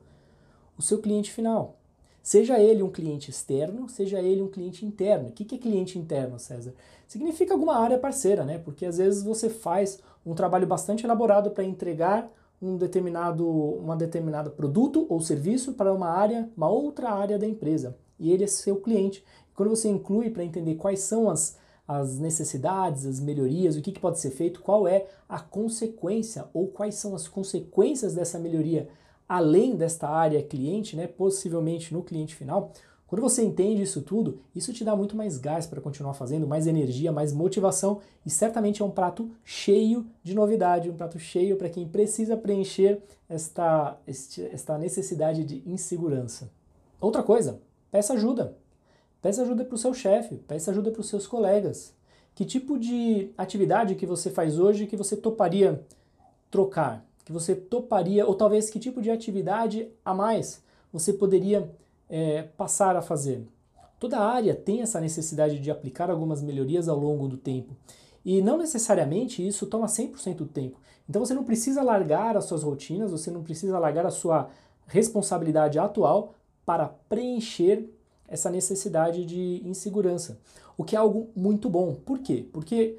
[0.77, 1.77] o seu cliente final.
[2.21, 5.29] Seja ele um cliente externo, seja ele um cliente interno.
[5.29, 6.73] O que é cliente interno, César?
[7.07, 8.57] Significa alguma área parceira, né?
[8.57, 12.29] Porque às vezes você faz um trabalho bastante elaborado para entregar
[12.61, 17.95] um determinado, uma determinado produto ou serviço para uma área, uma outra área da empresa.
[18.19, 19.23] E ele é seu cliente.
[19.55, 23.99] Quando você inclui para entender quais são as, as necessidades, as melhorias, o que, que
[23.99, 28.89] pode ser feito, qual é a consequência ou quais são as consequências dessa melhoria
[29.27, 32.71] além desta área cliente, né, possivelmente no cliente final.
[33.05, 36.67] Quando você entende isso tudo, isso te dá muito mais gás para continuar fazendo, mais
[36.67, 41.69] energia, mais motivação e certamente é um prato cheio de novidade, um prato cheio para
[41.69, 46.51] quem precisa preencher esta, esta necessidade de insegurança.
[46.99, 48.57] Outra coisa, peça ajuda.
[49.21, 51.93] Peça ajuda para o seu chefe, peça ajuda para os seus colegas.
[52.35, 55.83] Que tipo de atividade que você faz hoje que você toparia
[56.51, 57.03] trocar?
[57.25, 60.61] Que você toparia, ou talvez que tipo de atividade a mais
[60.93, 61.69] você poderia
[62.09, 63.45] é, passar a fazer?
[63.99, 67.75] Toda área tem essa necessidade de aplicar algumas melhorias ao longo do tempo.
[68.23, 70.79] E não necessariamente isso toma 100% do tempo.
[71.09, 74.49] Então você não precisa largar as suas rotinas, você não precisa largar a sua
[74.85, 77.89] responsabilidade atual para preencher
[78.27, 80.39] essa necessidade de insegurança,
[80.77, 81.95] o que é algo muito bom.
[82.05, 82.45] Por quê?
[82.51, 82.97] Porque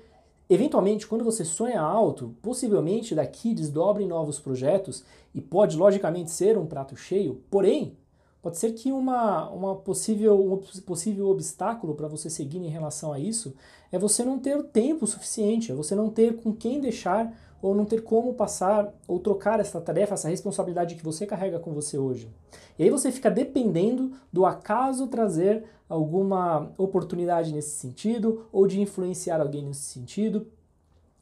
[0.48, 6.66] eventualmente quando você sonha alto, possivelmente daqui desdobrem novos projetos e pode logicamente ser um
[6.66, 7.96] prato cheio, porém
[8.40, 13.18] Pode ser que uma, uma possível, um possível obstáculo para você seguir em relação a
[13.18, 13.54] isso
[13.90, 17.84] é você não ter tempo suficiente, é você não ter com quem deixar ou não
[17.84, 22.30] ter como passar ou trocar essa tarefa, essa responsabilidade que você carrega com você hoje.
[22.78, 29.40] E aí você fica dependendo do acaso trazer alguma oportunidade nesse sentido ou de influenciar
[29.40, 30.46] alguém nesse sentido.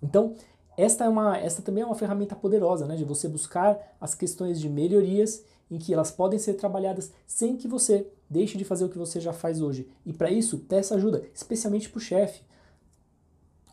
[0.03, 0.35] Então,
[0.77, 4.61] esta, é uma, esta também é uma ferramenta poderosa, né, de você buscar as questões
[4.61, 8.89] de melhorias em que elas podem ser trabalhadas sem que você deixe de fazer o
[8.89, 9.89] que você já faz hoje.
[10.05, 12.43] E para isso, peça ajuda, especialmente para o chefe.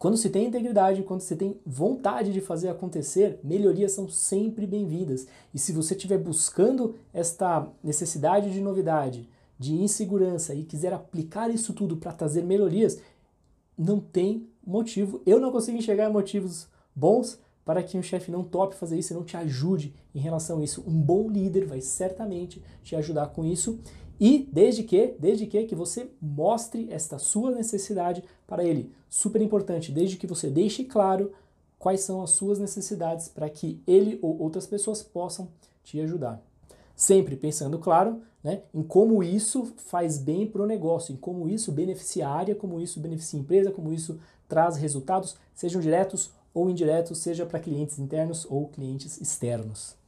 [0.04, 5.26] Quando se tem integridade, quando se tem vontade de fazer acontecer, melhorias são sempre bem-vindas.
[5.54, 11.72] E se você estiver buscando esta necessidade de novidade, de insegurança e quiser aplicar isso
[11.72, 13.00] tudo para trazer melhorias,
[13.78, 15.22] não tem motivo.
[15.26, 19.16] Eu não consigo enxergar motivos bons para que um chefe não tope fazer isso e
[19.16, 20.84] não te ajude em relação a isso.
[20.86, 23.80] Um bom líder vai certamente te ajudar com isso
[24.24, 28.90] e desde que, desde que que você mostre esta sua necessidade para ele.
[29.10, 31.34] Super importante, desde que você deixe claro
[31.78, 35.50] quais são as suas necessidades para que ele ou outras pessoas possam
[35.84, 36.42] te ajudar.
[36.96, 41.70] Sempre pensando, claro, né, em como isso faz bem para o negócio, em como isso
[41.70, 46.70] beneficia a área, como isso beneficia a empresa, como isso traz resultados, sejam diretos ou
[46.70, 50.02] indiretos, seja para clientes internos ou clientes externos.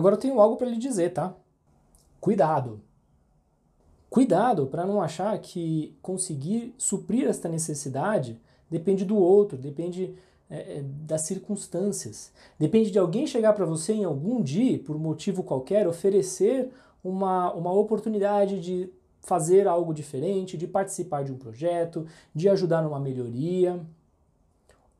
[0.00, 1.34] Agora eu tenho algo para lhe dizer, tá?
[2.18, 2.80] Cuidado.
[4.08, 10.14] Cuidado para não achar que conseguir suprir esta necessidade depende do outro, depende
[10.48, 12.32] é, é das circunstâncias.
[12.58, 16.70] Depende de alguém chegar para você em algum dia, por motivo qualquer, oferecer
[17.04, 22.98] uma, uma oportunidade de fazer algo diferente, de participar de um projeto, de ajudar numa
[22.98, 23.78] melhoria.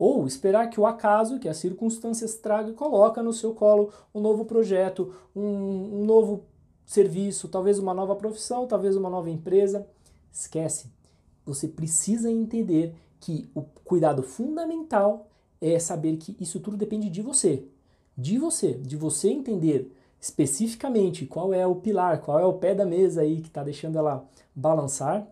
[0.01, 4.45] Ou esperar que o acaso, que as circunstâncias traga coloca no seu colo um novo
[4.45, 5.43] projeto, um,
[6.01, 6.43] um novo
[6.87, 9.87] serviço, talvez uma nova profissão, talvez uma nova empresa.
[10.33, 10.91] Esquece.
[11.45, 15.27] Você precisa entender que o cuidado fundamental
[15.61, 17.67] é saber que isso tudo depende de você.
[18.17, 22.87] De você, de você entender especificamente qual é o pilar, qual é o pé da
[22.87, 25.27] mesa aí que está deixando ela balançar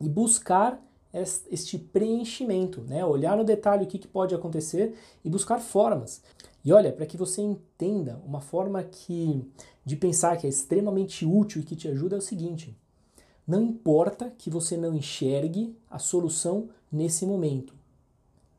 [0.00, 0.82] e buscar
[1.12, 3.04] este preenchimento, né?
[3.04, 4.94] olhar no detalhe o que, que pode acontecer
[5.24, 6.22] e buscar formas.
[6.64, 9.44] E olha, para que você entenda uma forma que
[9.84, 12.76] de pensar que é extremamente útil e que te ajuda é o seguinte:
[13.46, 17.74] Não importa que você não enxergue a solução nesse momento.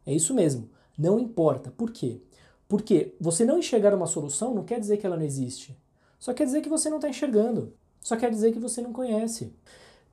[0.05, 1.71] É isso mesmo, não importa.
[1.71, 2.21] Por quê?
[2.67, 5.77] Porque você não enxergar uma solução não quer dizer que ela não existe.
[6.19, 7.73] Só quer dizer que você não está enxergando.
[8.01, 9.53] Só quer dizer que você não conhece.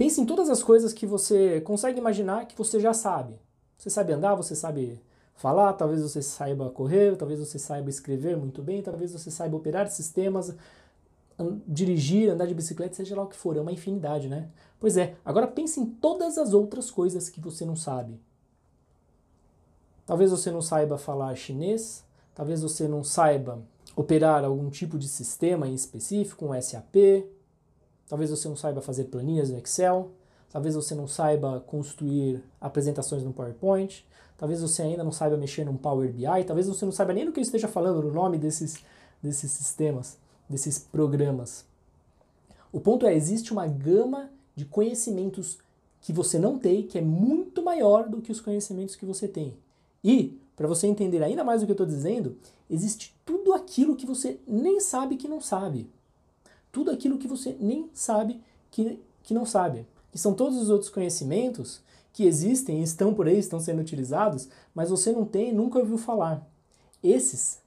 [0.00, 3.38] Pense em todas as coisas que você consegue imaginar que você já sabe.
[3.76, 4.98] Você sabe andar, você sabe
[5.34, 9.90] falar, talvez você saiba correr, talvez você saiba escrever muito bem, talvez você saiba operar
[9.90, 10.56] sistemas,
[11.68, 14.48] dirigir, andar de bicicleta, seja lá o que for, é uma infinidade, né?
[14.78, 18.18] Pois é, agora pense em todas as outras coisas que você não sabe.
[20.06, 22.02] Talvez você não saiba falar chinês,
[22.34, 23.60] talvez você não saiba
[23.94, 26.96] operar algum tipo de sistema em específico, um SAP,
[28.10, 30.10] talvez você não saiba fazer planilhas no Excel,
[30.50, 34.04] talvez você não saiba construir apresentações no PowerPoint,
[34.36, 37.30] talvez você ainda não saiba mexer num Power BI, talvez você não saiba nem do
[37.30, 38.80] que eu esteja falando, no nome desses,
[39.22, 40.18] desses sistemas
[40.50, 41.64] desses programas.
[42.72, 45.58] O ponto é, existe uma gama de conhecimentos
[46.00, 49.56] que você não tem, que é muito maior do que os conhecimentos que você tem.
[50.02, 52.36] E, para você entender ainda mais o que eu estou dizendo,
[52.68, 55.88] existe tudo aquilo que você nem sabe que não sabe.
[56.72, 58.40] Tudo aquilo que você nem sabe
[58.70, 59.86] que, que não sabe.
[60.10, 61.80] Que são todos os outros conhecimentos
[62.12, 65.96] que existem, estão por aí, estão sendo utilizados, mas você não tem e nunca ouviu
[65.96, 66.46] falar.
[67.02, 67.60] Esses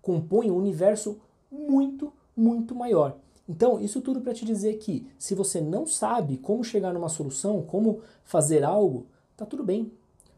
[0.00, 1.18] compõem um universo
[1.50, 3.16] muito, muito maior.
[3.48, 7.62] Então, isso tudo para te dizer que se você não sabe como chegar numa solução,
[7.62, 9.06] como fazer algo,
[9.36, 9.90] tá tudo bem.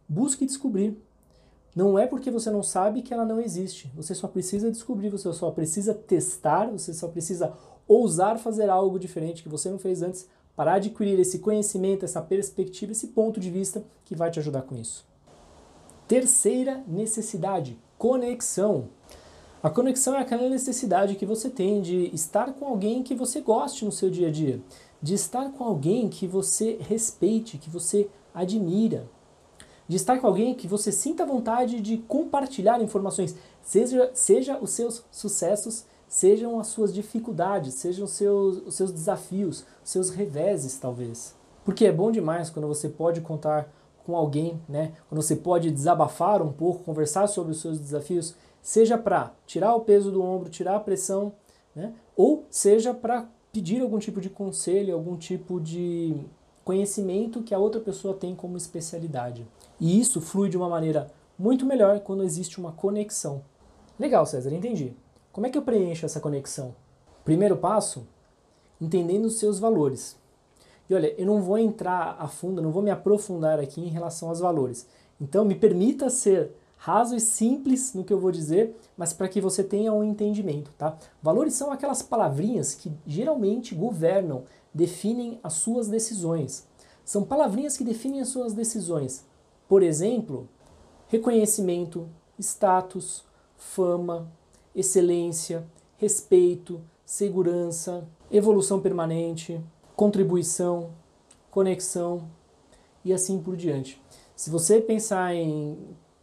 [0.09, 0.97] Busque descobrir.
[1.75, 3.91] Não é porque você não sabe que ela não existe.
[3.95, 7.53] Você só precisa descobrir, você só precisa testar, você só precisa
[7.91, 12.93] ousar fazer algo diferente que você não fez antes para adquirir esse conhecimento, essa perspectiva,
[12.93, 15.05] esse ponto de vista que vai te ajudar com isso.
[16.07, 18.89] Terceira necessidade: conexão.
[19.61, 23.85] A conexão é aquela necessidade que você tem de estar com alguém que você goste
[23.85, 24.63] no seu dia a dia,
[25.03, 29.11] de estar com alguém que você respeite, que você admira,
[29.89, 35.05] de estar com alguém que você sinta vontade de compartilhar informações, seja, seja os seus
[35.11, 41.37] sucessos, sejam as suas dificuldades, sejam seus, os seus desafios, os seus reveses, talvez.
[41.65, 43.73] Porque é bom demais quando você pode contar
[44.05, 44.93] com alguém, né?
[45.09, 49.83] Quando você pode desabafar um pouco, conversar sobre os seus desafios seja para tirar o
[49.83, 51.33] peso do ombro, tirar a pressão,
[51.75, 51.95] né?
[52.17, 56.15] ou seja para pedir algum tipo de conselho, algum tipo de
[56.65, 59.47] conhecimento que a outra pessoa tem como especialidade.
[59.79, 63.43] E isso flui de uma maneira muito melhor quando existe uma conexão.
[63.99, 64.93] Legal, César, entendi.
[65.33, 66.75] Como é que eu preencho essa conexão?
[67.25, 68.07] Primeiro passo,
[68.81, 70.17] entendendo os seus valores.
[70.89, 74.29] E olha, eu não vou entrar a fundo, não vou me aprofundar aqui em relação
[74.29, 74.89] aos valores.
[75.21, 79.41] Então, me permita ser raso e simples no que eu vou dizer, mas para que
[79.41, 80.97] você tenha um entendimento, tá?
[81.23, 86.67] Valores são aquelas palavrinhas que geralmente governam, definem as suas decisões.
[87.05, 89.25] São palavrinhas que definem as suas decisões.
[89.69, 90.49] Por exemplo,
[91.07, 92.09] reconhecimento,
[92.39, 93.25] status,
[93.57, 94.29] fama,
[94.75, 95.67] excelência,
[95.97, 99.61] respeito, segurança, evolução permanente,
[99.97, 100.91] contribuição,
[101.51, 102.29] conexão
[103.05, 104.01] e assim por diante.
[104.37, 105.77] Se você pensar em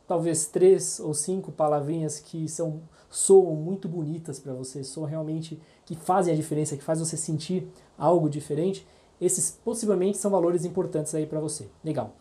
[0.08, 5.96] talvez três ou cinco palavrinhas que são soam muito bonitas para você, soam realmente que
[5.96, 7.68] fazem a diferença, que faz você sentir
[7.98, 8.86] algo diferente,
[9.20, 11.68] esses possivelmente são valores importantes aí para você.
[11.84, 12.14] Legal.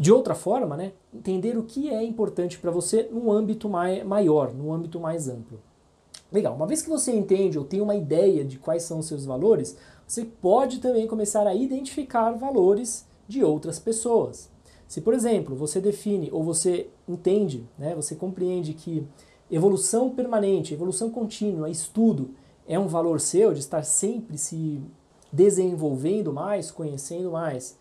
[0.00, 4.50] De outra forma, né, entender o que é importante para você num âmbito mai maior,
[4.50, 5.60] num âmbito mais amplo.
[6.32, 9.26] Legal, uma vez que você entende ou tem uma ideia de quais são os seus
[9.26, 9.76] valores,
[10.06, 14.48] você pode também começar a identificar valores de outras pessoas.
[14.88, 19.06] Se, por exemplo, você define ou você entende, né, você compreende que
[19.50, 22.30] evolução permanente, evolução contínua, estudo
[22.66, 24.80] é um valor seu de estar sempre se
[25.30, 27.76] desenvolvendo mais, conhecendo mais.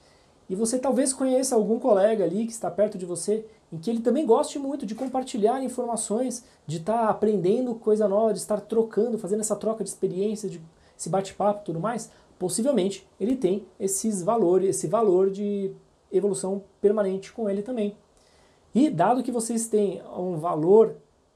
[0.50, 4.02] E você talvez conheça algum colega ali que está perto de você em que ele
[4.02, 9.42] também goste muito de compartilhar informações, de estar aprendendo coisa nova, de estar trocando, fazendo
[9.42, 10.60] essa troca de experiência, de
[10.98, 12.10] esse bate-papo e tudo mais.
[12.40, 15.72] Possivelmente ele tem esses valores, esse valor de
[16.12, 17.96] evolução permanente com ele também.
[18.74, 20.96] E dado que vocês têm um valor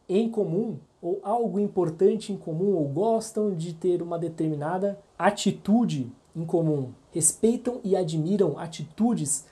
[0.10, 6.46] em comum, ou algo importante em comum, ou gostam de ter uma determinada atitude em
[6.46, 9.46] comum, respeitam e admiram atitudes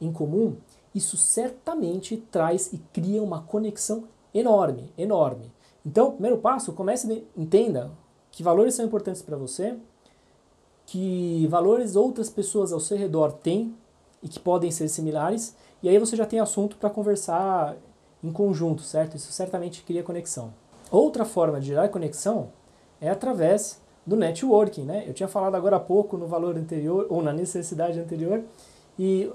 [0.00, 0.56] em comum,
[0.94, 4.04] isso certamente traz e cria uma conexão
[4.34, 5.52] enorme, enorme.
[5.84, 7.90] Então, primeiro passo, comece a entenda
[8.30, 9.76] que valores são importantes para você,
[10.86, 13.74] que valores outras pessoas ao seu redor têm
[14.22, 17.76] e que podem ser similares, e aí você já tem assunto para conversar
[18.22, 19.16] em conjunto, certo?
[19.16, 20.54] Isso certamente cria conexão.
[20.90, 22.50] Outra forma de gerar conexão
[23.00, 25.04] é através do networking, né?
[25.06, 28.42] Eu tinha falado agora há pouco no valor anterior ou na necessidade anterior
[28.98, 29.30] e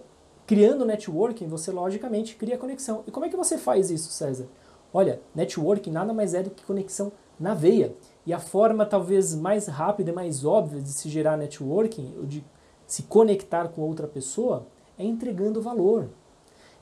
[0.45, 3.03] criando networking, você logicamente cria conexão.
[3.05, 4.47] E como é que você faz isso, César?
[4.93, 7.93] Olha, networking nada mais é do que conexão na veia.
[8.25, 12.43] E a forma talvez mais rápida e mais óbvia de se gerar networking, ou de
[12.85, 14.65] se conectar com outra pessoa,
[14.97, 16.09] é entregando valor.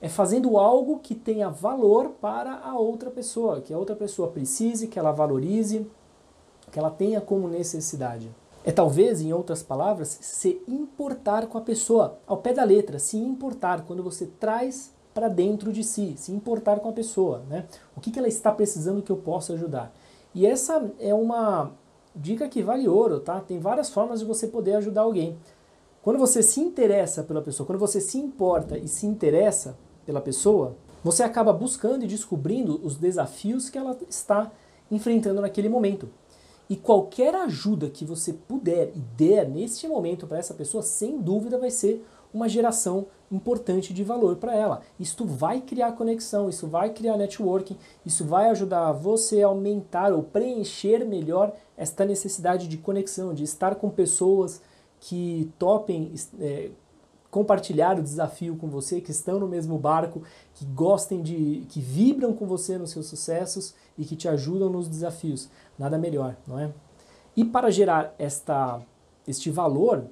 [0.02, 4.88] É fazendo algo que tenha valor para a outra pessoa, que a outra pessoa precise,
[4.88, 5.88] que ela valorize,
[6.72, 8.30] que ela tenha como necessidade.
[8.64, 13.18] É talvez, em outras palavras, se importar com a pessoa, ao pé da letra, se
[13.18, 17.66] importar quando você traz para dentro de si, se importar com a pessoa, né?
[17.96, 19.94] O que, que ela está precisando que eu possa ajudar?
[20.34, 21.72] E essa é uma
[22.16, 23.40] dica que vale ouro, tá?
[23.40, 25.38] Tem várias formas de você poder ajudar alguém.
[26.02, 30.76] Quando você se interessa pela pessoa, quando você se importa e se interessa pela pessoa,
[31.04, 34.52] você acaba buscando e descobrindo os desafios que ela está
[34.92, 36.10] enfrentando naquele momento.
[36.70, 41.58] E qualquer ajuda que você puder e der neste momento para essa pessoa, sem dúvida
[41.58, 44.82] vai ser uma geração importante de valor para ela.
[45.00, 50.22] Isso vai criar conexão, isso vai criar networking, isso vai ajudar você a aumentar ou
[50.22, 54.62] preencher melhor esta necessidade de conexão, de estar com pessoas
[55.00, 56.72] que topem é,
[57.36, 60.24] compartilhar o desafio com você, que estão no mesmo barco,
[60.54, 64.88] que gostem de, que vibram com você nos seus sucessos e que te ajudam nos
[64.88, 65.50] desafios.
[65.78, 66.72] Nada melhor, não é?
[67.36, 68.82] E para gerar esta,
[69.28, 70.06] este valor,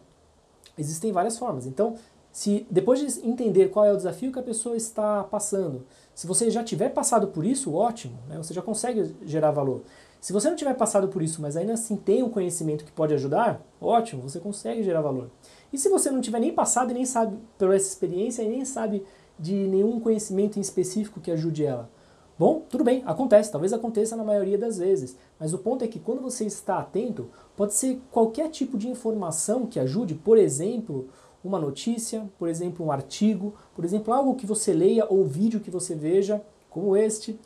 [0.77, 1.65] existem várias formas.
[1.65, 1.95] Então,
[2.29, 6.51] se depois de entender qual é o desafio que a pessoa está passando, se você
[6.51, 8.35] já tiver passado por isso, ótimo, né?
[8.35, 9.81] você já consegue gerar valor.
[10.19, 13.13] Se você não tiver passado por isso, mas ainda assim tem um conhecimento que pode
[13.13, 15.29] ajudar, ótimo, você consegue gerar valor.
[15.73, 18.63] E se você não tiver nem passado e nem sabe pela essa experiência e nem
[18.63, 19.03] sabe
[19.39, 21.89] de nenhum conhecimento em específico que ajude ela,
[22.37, 25.99] bom, tudo bem, acontece, talvez aconteça na maioria das vezes, mas o ponto é que
[25.99, 31.09] quando você está atento, pode ser qualquer tipo de informação que ajude, por exemplo,
[31.43, 35.71] uma notícia, por exemplo, um artigo, por exemplo, algo que você leia ou vídeo que
[35.71, 37.39] você veja, como este,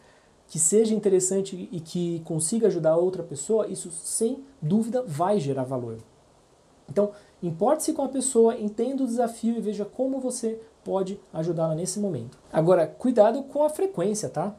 [0.48, 5.98] que seja interessante e que consiga ajudar outra pessoa, isso sem dúvida vai gerar valor.
[6.90, 7.12] Então,
[7.42, 12.38] importe-se com a pessoa, entenda o desafio e veja como você pode ajudá-la nesse momento.
[12.52, 14.56] Agora, cuidado com a frequência, tá?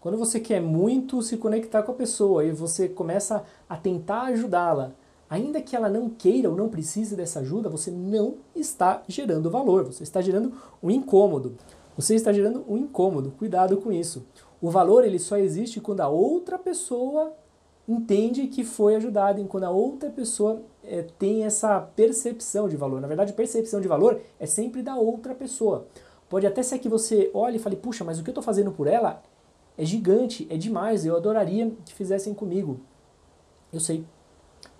[0.00, 4.92] Quando você quer muito se conectar com a pessoa e você começa a tentar ajudá-la,
[5.28, 9.84] ainda que ela não queira ou não precise dessa ajuda, você não está gerando valor,
[9.84, 10.52] você está gerando
[10.82, 11.56] um incômodo.
[11.96, 14.24] Você está gerando um incômodo, cuidado com isso.
[14.60, 17.32] O valor ele só existe quando a outra pessoa
[17.88, 23.00] entende que foi ajudada, quando a outra pessoa é, tem essa percepção de valor.
[23.00, 25.86] Na verdade, percepção de valor é sempre da outra pessoa.
[26.28, 28.70] Pode até ser que você olhe e fale, puxa, mas o que eu estou fazendo
[28.70, 29.22] por ela
[29.78, 32.80] é gigante, é demais, eu adoraria que fizessem comigo.
[33.72, 34.04] Eu sei,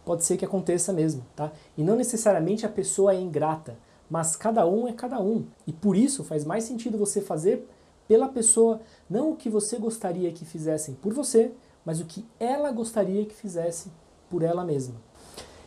[0.05, 1.51] pode ser que aconteça mesmo, tá?
[1.79, 3.79] E não necessariamente a pessoa é ingrata,
[4.11, 5.47] mas cada um é cada um.
[5.67, 7.67] E por isso faz mais sentido você fazer
[8.07, 11.53] pela pessoa, não o que você gostaria que fizessem por você,
[11.89, 13.91] mas o que ela gostaria que fizesse
[14.29, 14.97] por ela mesma.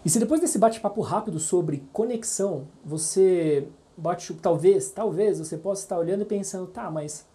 [0.06, 3.68] E se depois desse bate-papo rápido sobre conexão, você
[3.98, 7.26] bate talvez, talvez você possa estar olhando e pensando, tá, mas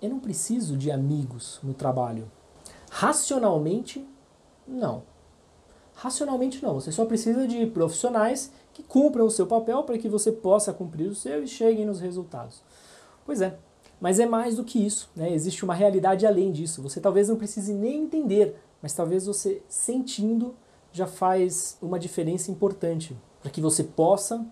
[0.00, 2.30] eu não preciso de amigos no trabalho.
[2.90, 4.08] Racionalmente,
[4.66, 5.02] não.
[5.92, 10.32] Racionalmente não, você só precisa de profissionais que cumpram o seu papel para que você
[10.32, 12.62] possa cumprir o seu e cheguem nos resultados.
[13.26, 13.58] Pois é,
[14.02, 15.32] mas é mais do que isso, né?
[15.32, 16.82] existe uma realidade além disso.
[16.82, 20.56] Você talvez não precise nem entender, mas talvez você sentindo
[20.90, 24.44] já faz uma diferença importante para que você possa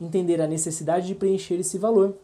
[0.00, 2.16] entender a necessidade de preencher esse valor.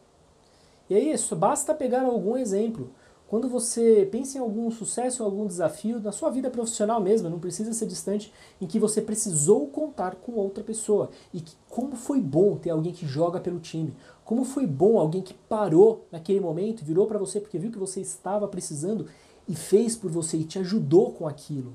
[0.91, 2.91] E aí, isso basta pegar algum exemplo.
[3.35, 7.73] Quando você pensa em algum sucesso, algum desafio na sua vida profissional mesmo, não precisa
[7.73, 12.55] ser distante, em que você precisou contar com outra pessoa e que como foi bom
[12.55, 13.93] ter alguém que joga pelo time,
[14.25, 18.01] como foi bom alguém que parou naquele momento, virou para você porque viu que você
[18.01, 19.09] estava precisando
[19.49, 21.75] e fez por você e te ajudou com aquilo.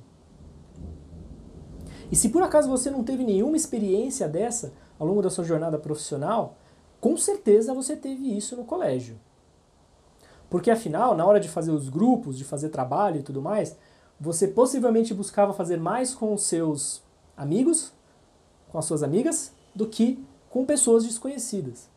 [2.09, 5.77] E se por acaso você não teve nenhuma experiência dessa ao longo da sua jornada
[5.77, 6.55] profissional,
[7.01, 9.17] com certeza você teve isso no colégio.
[10.49, 13.77] Porque afinal, na hora de fazer os grupos, de fazer trabalho e tudo mais,
[14.19, 17.01] você possivelmente buscava fazer mais com os seus
[17.37, 17.93] amigos,
[18.69, 21.87] com as suas amigas, do que com pessoas desconhecidas.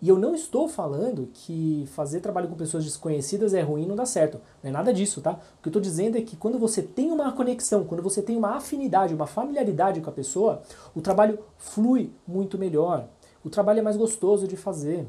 [0.00, 4.06] E eu não estou falando que fazer trabalho com pessoas desconhecidas é ruim não dá
[4.06, 4.40] certo.
[4.62, 5.32] Não é nada disso, tá?
[5.32, 8.36] O que eu estou dizendo é que quando você tem uma conexão, quando você tem
[8.36, 10.62] uma afinidade, uma familiaridade com a pessoa,
[10.94, 13.08] o trabalho flui muito melhor.
[13.44, 15.04] O trabalho é mais gostoso de fazer.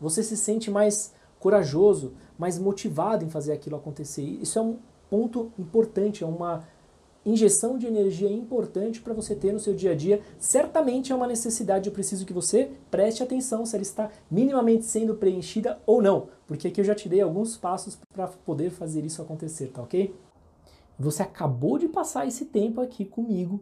[0.00, 1.12] Você se sente mais
[1.44, 4.22] corajoso, mais motivado em fazer aquilo acontecer.
[4.22, 4.78] Isso é um
[5.10, 6.64] ponto importante, é uma
[7.22, 10.22] injeção de energia importante para você ter no seu dia a dia.
[10.38, 15.16] Certamente é uma necessidade, eu preciso que você preste atenção se ela está minimamente sendo
[15.16, 19.20] preenchida ou não, porque aqui eu já te dei alguns passos para poder fazer isso
[19.20, 20.14] acontecer, tá ok?
[20.98, 23.60] Você acabou de passar esse tempo aqui comigo,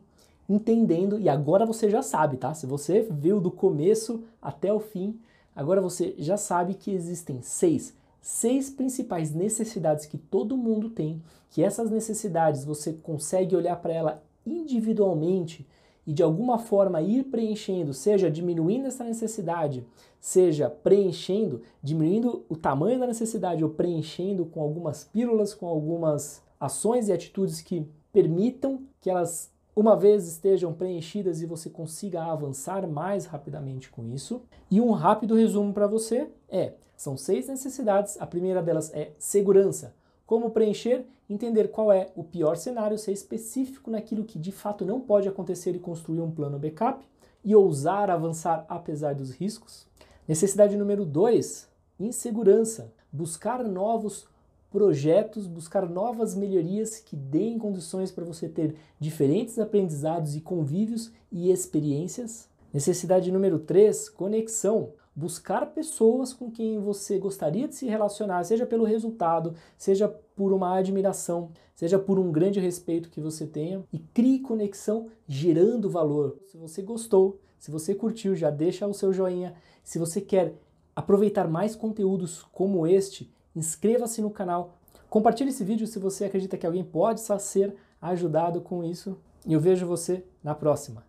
[0.49, 2.55] entendendo, e agora você já sabe, tá?
[2.55, 5.19] Se você viu do começo até o fim,
[5.55, 11.63] agora você já sabe que existem seis seis principais necessidades que todo mundo tem, que
[11.63, 15.67] essas necessidades você consegue olhar para ela individualmente
[16.07, 19.85] e de alguma forma ir preenchendo, seja diminuindo essa necessidade,
[20.21, 27.09] seja preenchendo, diminuindo o tamanho da necessidade ou preenchendo com algumas pílulas, com algumas ações
[27.09, 33.25] e atitudes que permitam que elas uma vez estejam preenchidas e você consiga avançar mais
[33.25, 34.43] rapidamente com isso.
[34.71, 38.21] E um rápido resumo para você é: são seis necessidades.
[38.21, 39.95] A primeira delas é segurança.
[40.27, 41.05] Como preencher?
[41.29, 45.75] Entender qual é o pior cenário, ser específico naquilo que de fato não pode acontecer
[45.75, 47.03] e construir um plano backup
[47.43, 49.87] e ousar avançar apesar dos riscos.
[50.29, 51.69] Necessidade número dois:
[51.99, 52.93] insegurança.
[53.11, 54.27] Buscar novos
[54.73, 61.53] projetos, buscar novas melhorias que deem condições para você ter diferentes aprendizados e convívios e
[61.53, 62.49] experiências.
[62.73, 64.95] Necessidade número 3, conexão.
[65.15, 70.75] Buscar pessoas com quem você gostaria de se relacionar, seja pelo resultado, seja por uma
[70.75, 76.39] admiração, seja por um grande respeito que você tenha e crie conexão gerando valor.
[76.47, 79.55] Se você gostou, se você curtiu, já deixa o seu joinha.
[79.85, 80.55] Se você quer
[80.97, 84.79] aproveitar mais conteúdos como este, inscreva-se no canal,
[85.09, 89.19] compartilhe esse vídeo se você acredita que alguém pode ser ajudado com isso.
[89.47, 91.05] E eu vejo você na próxima.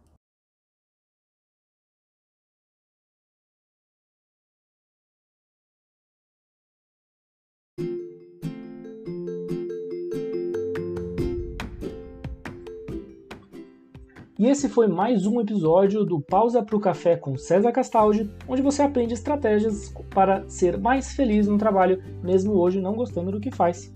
[14.44, 18.62] E esse foi mais um episódio do Pausa para o Café com César Castaldi, onde
[18.62, 23.50] você aprende estratégias para ser mais feliz no trabalho, mesmo hoje não gostando do que
[23.50, 23.96] faz.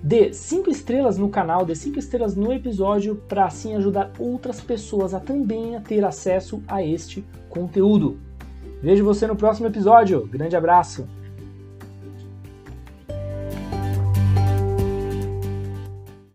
[0.00, 5.12] Dê 5 estrelas no canal, dê 5 estrelas no episódio para assim ajudar outras pessoas
[5.12, 8.16] a também a ter acesso a este conteúdo.
[8.80, 10.24] Vejo você no próximo episódio.
[10.28, 11.08] Grande abraço!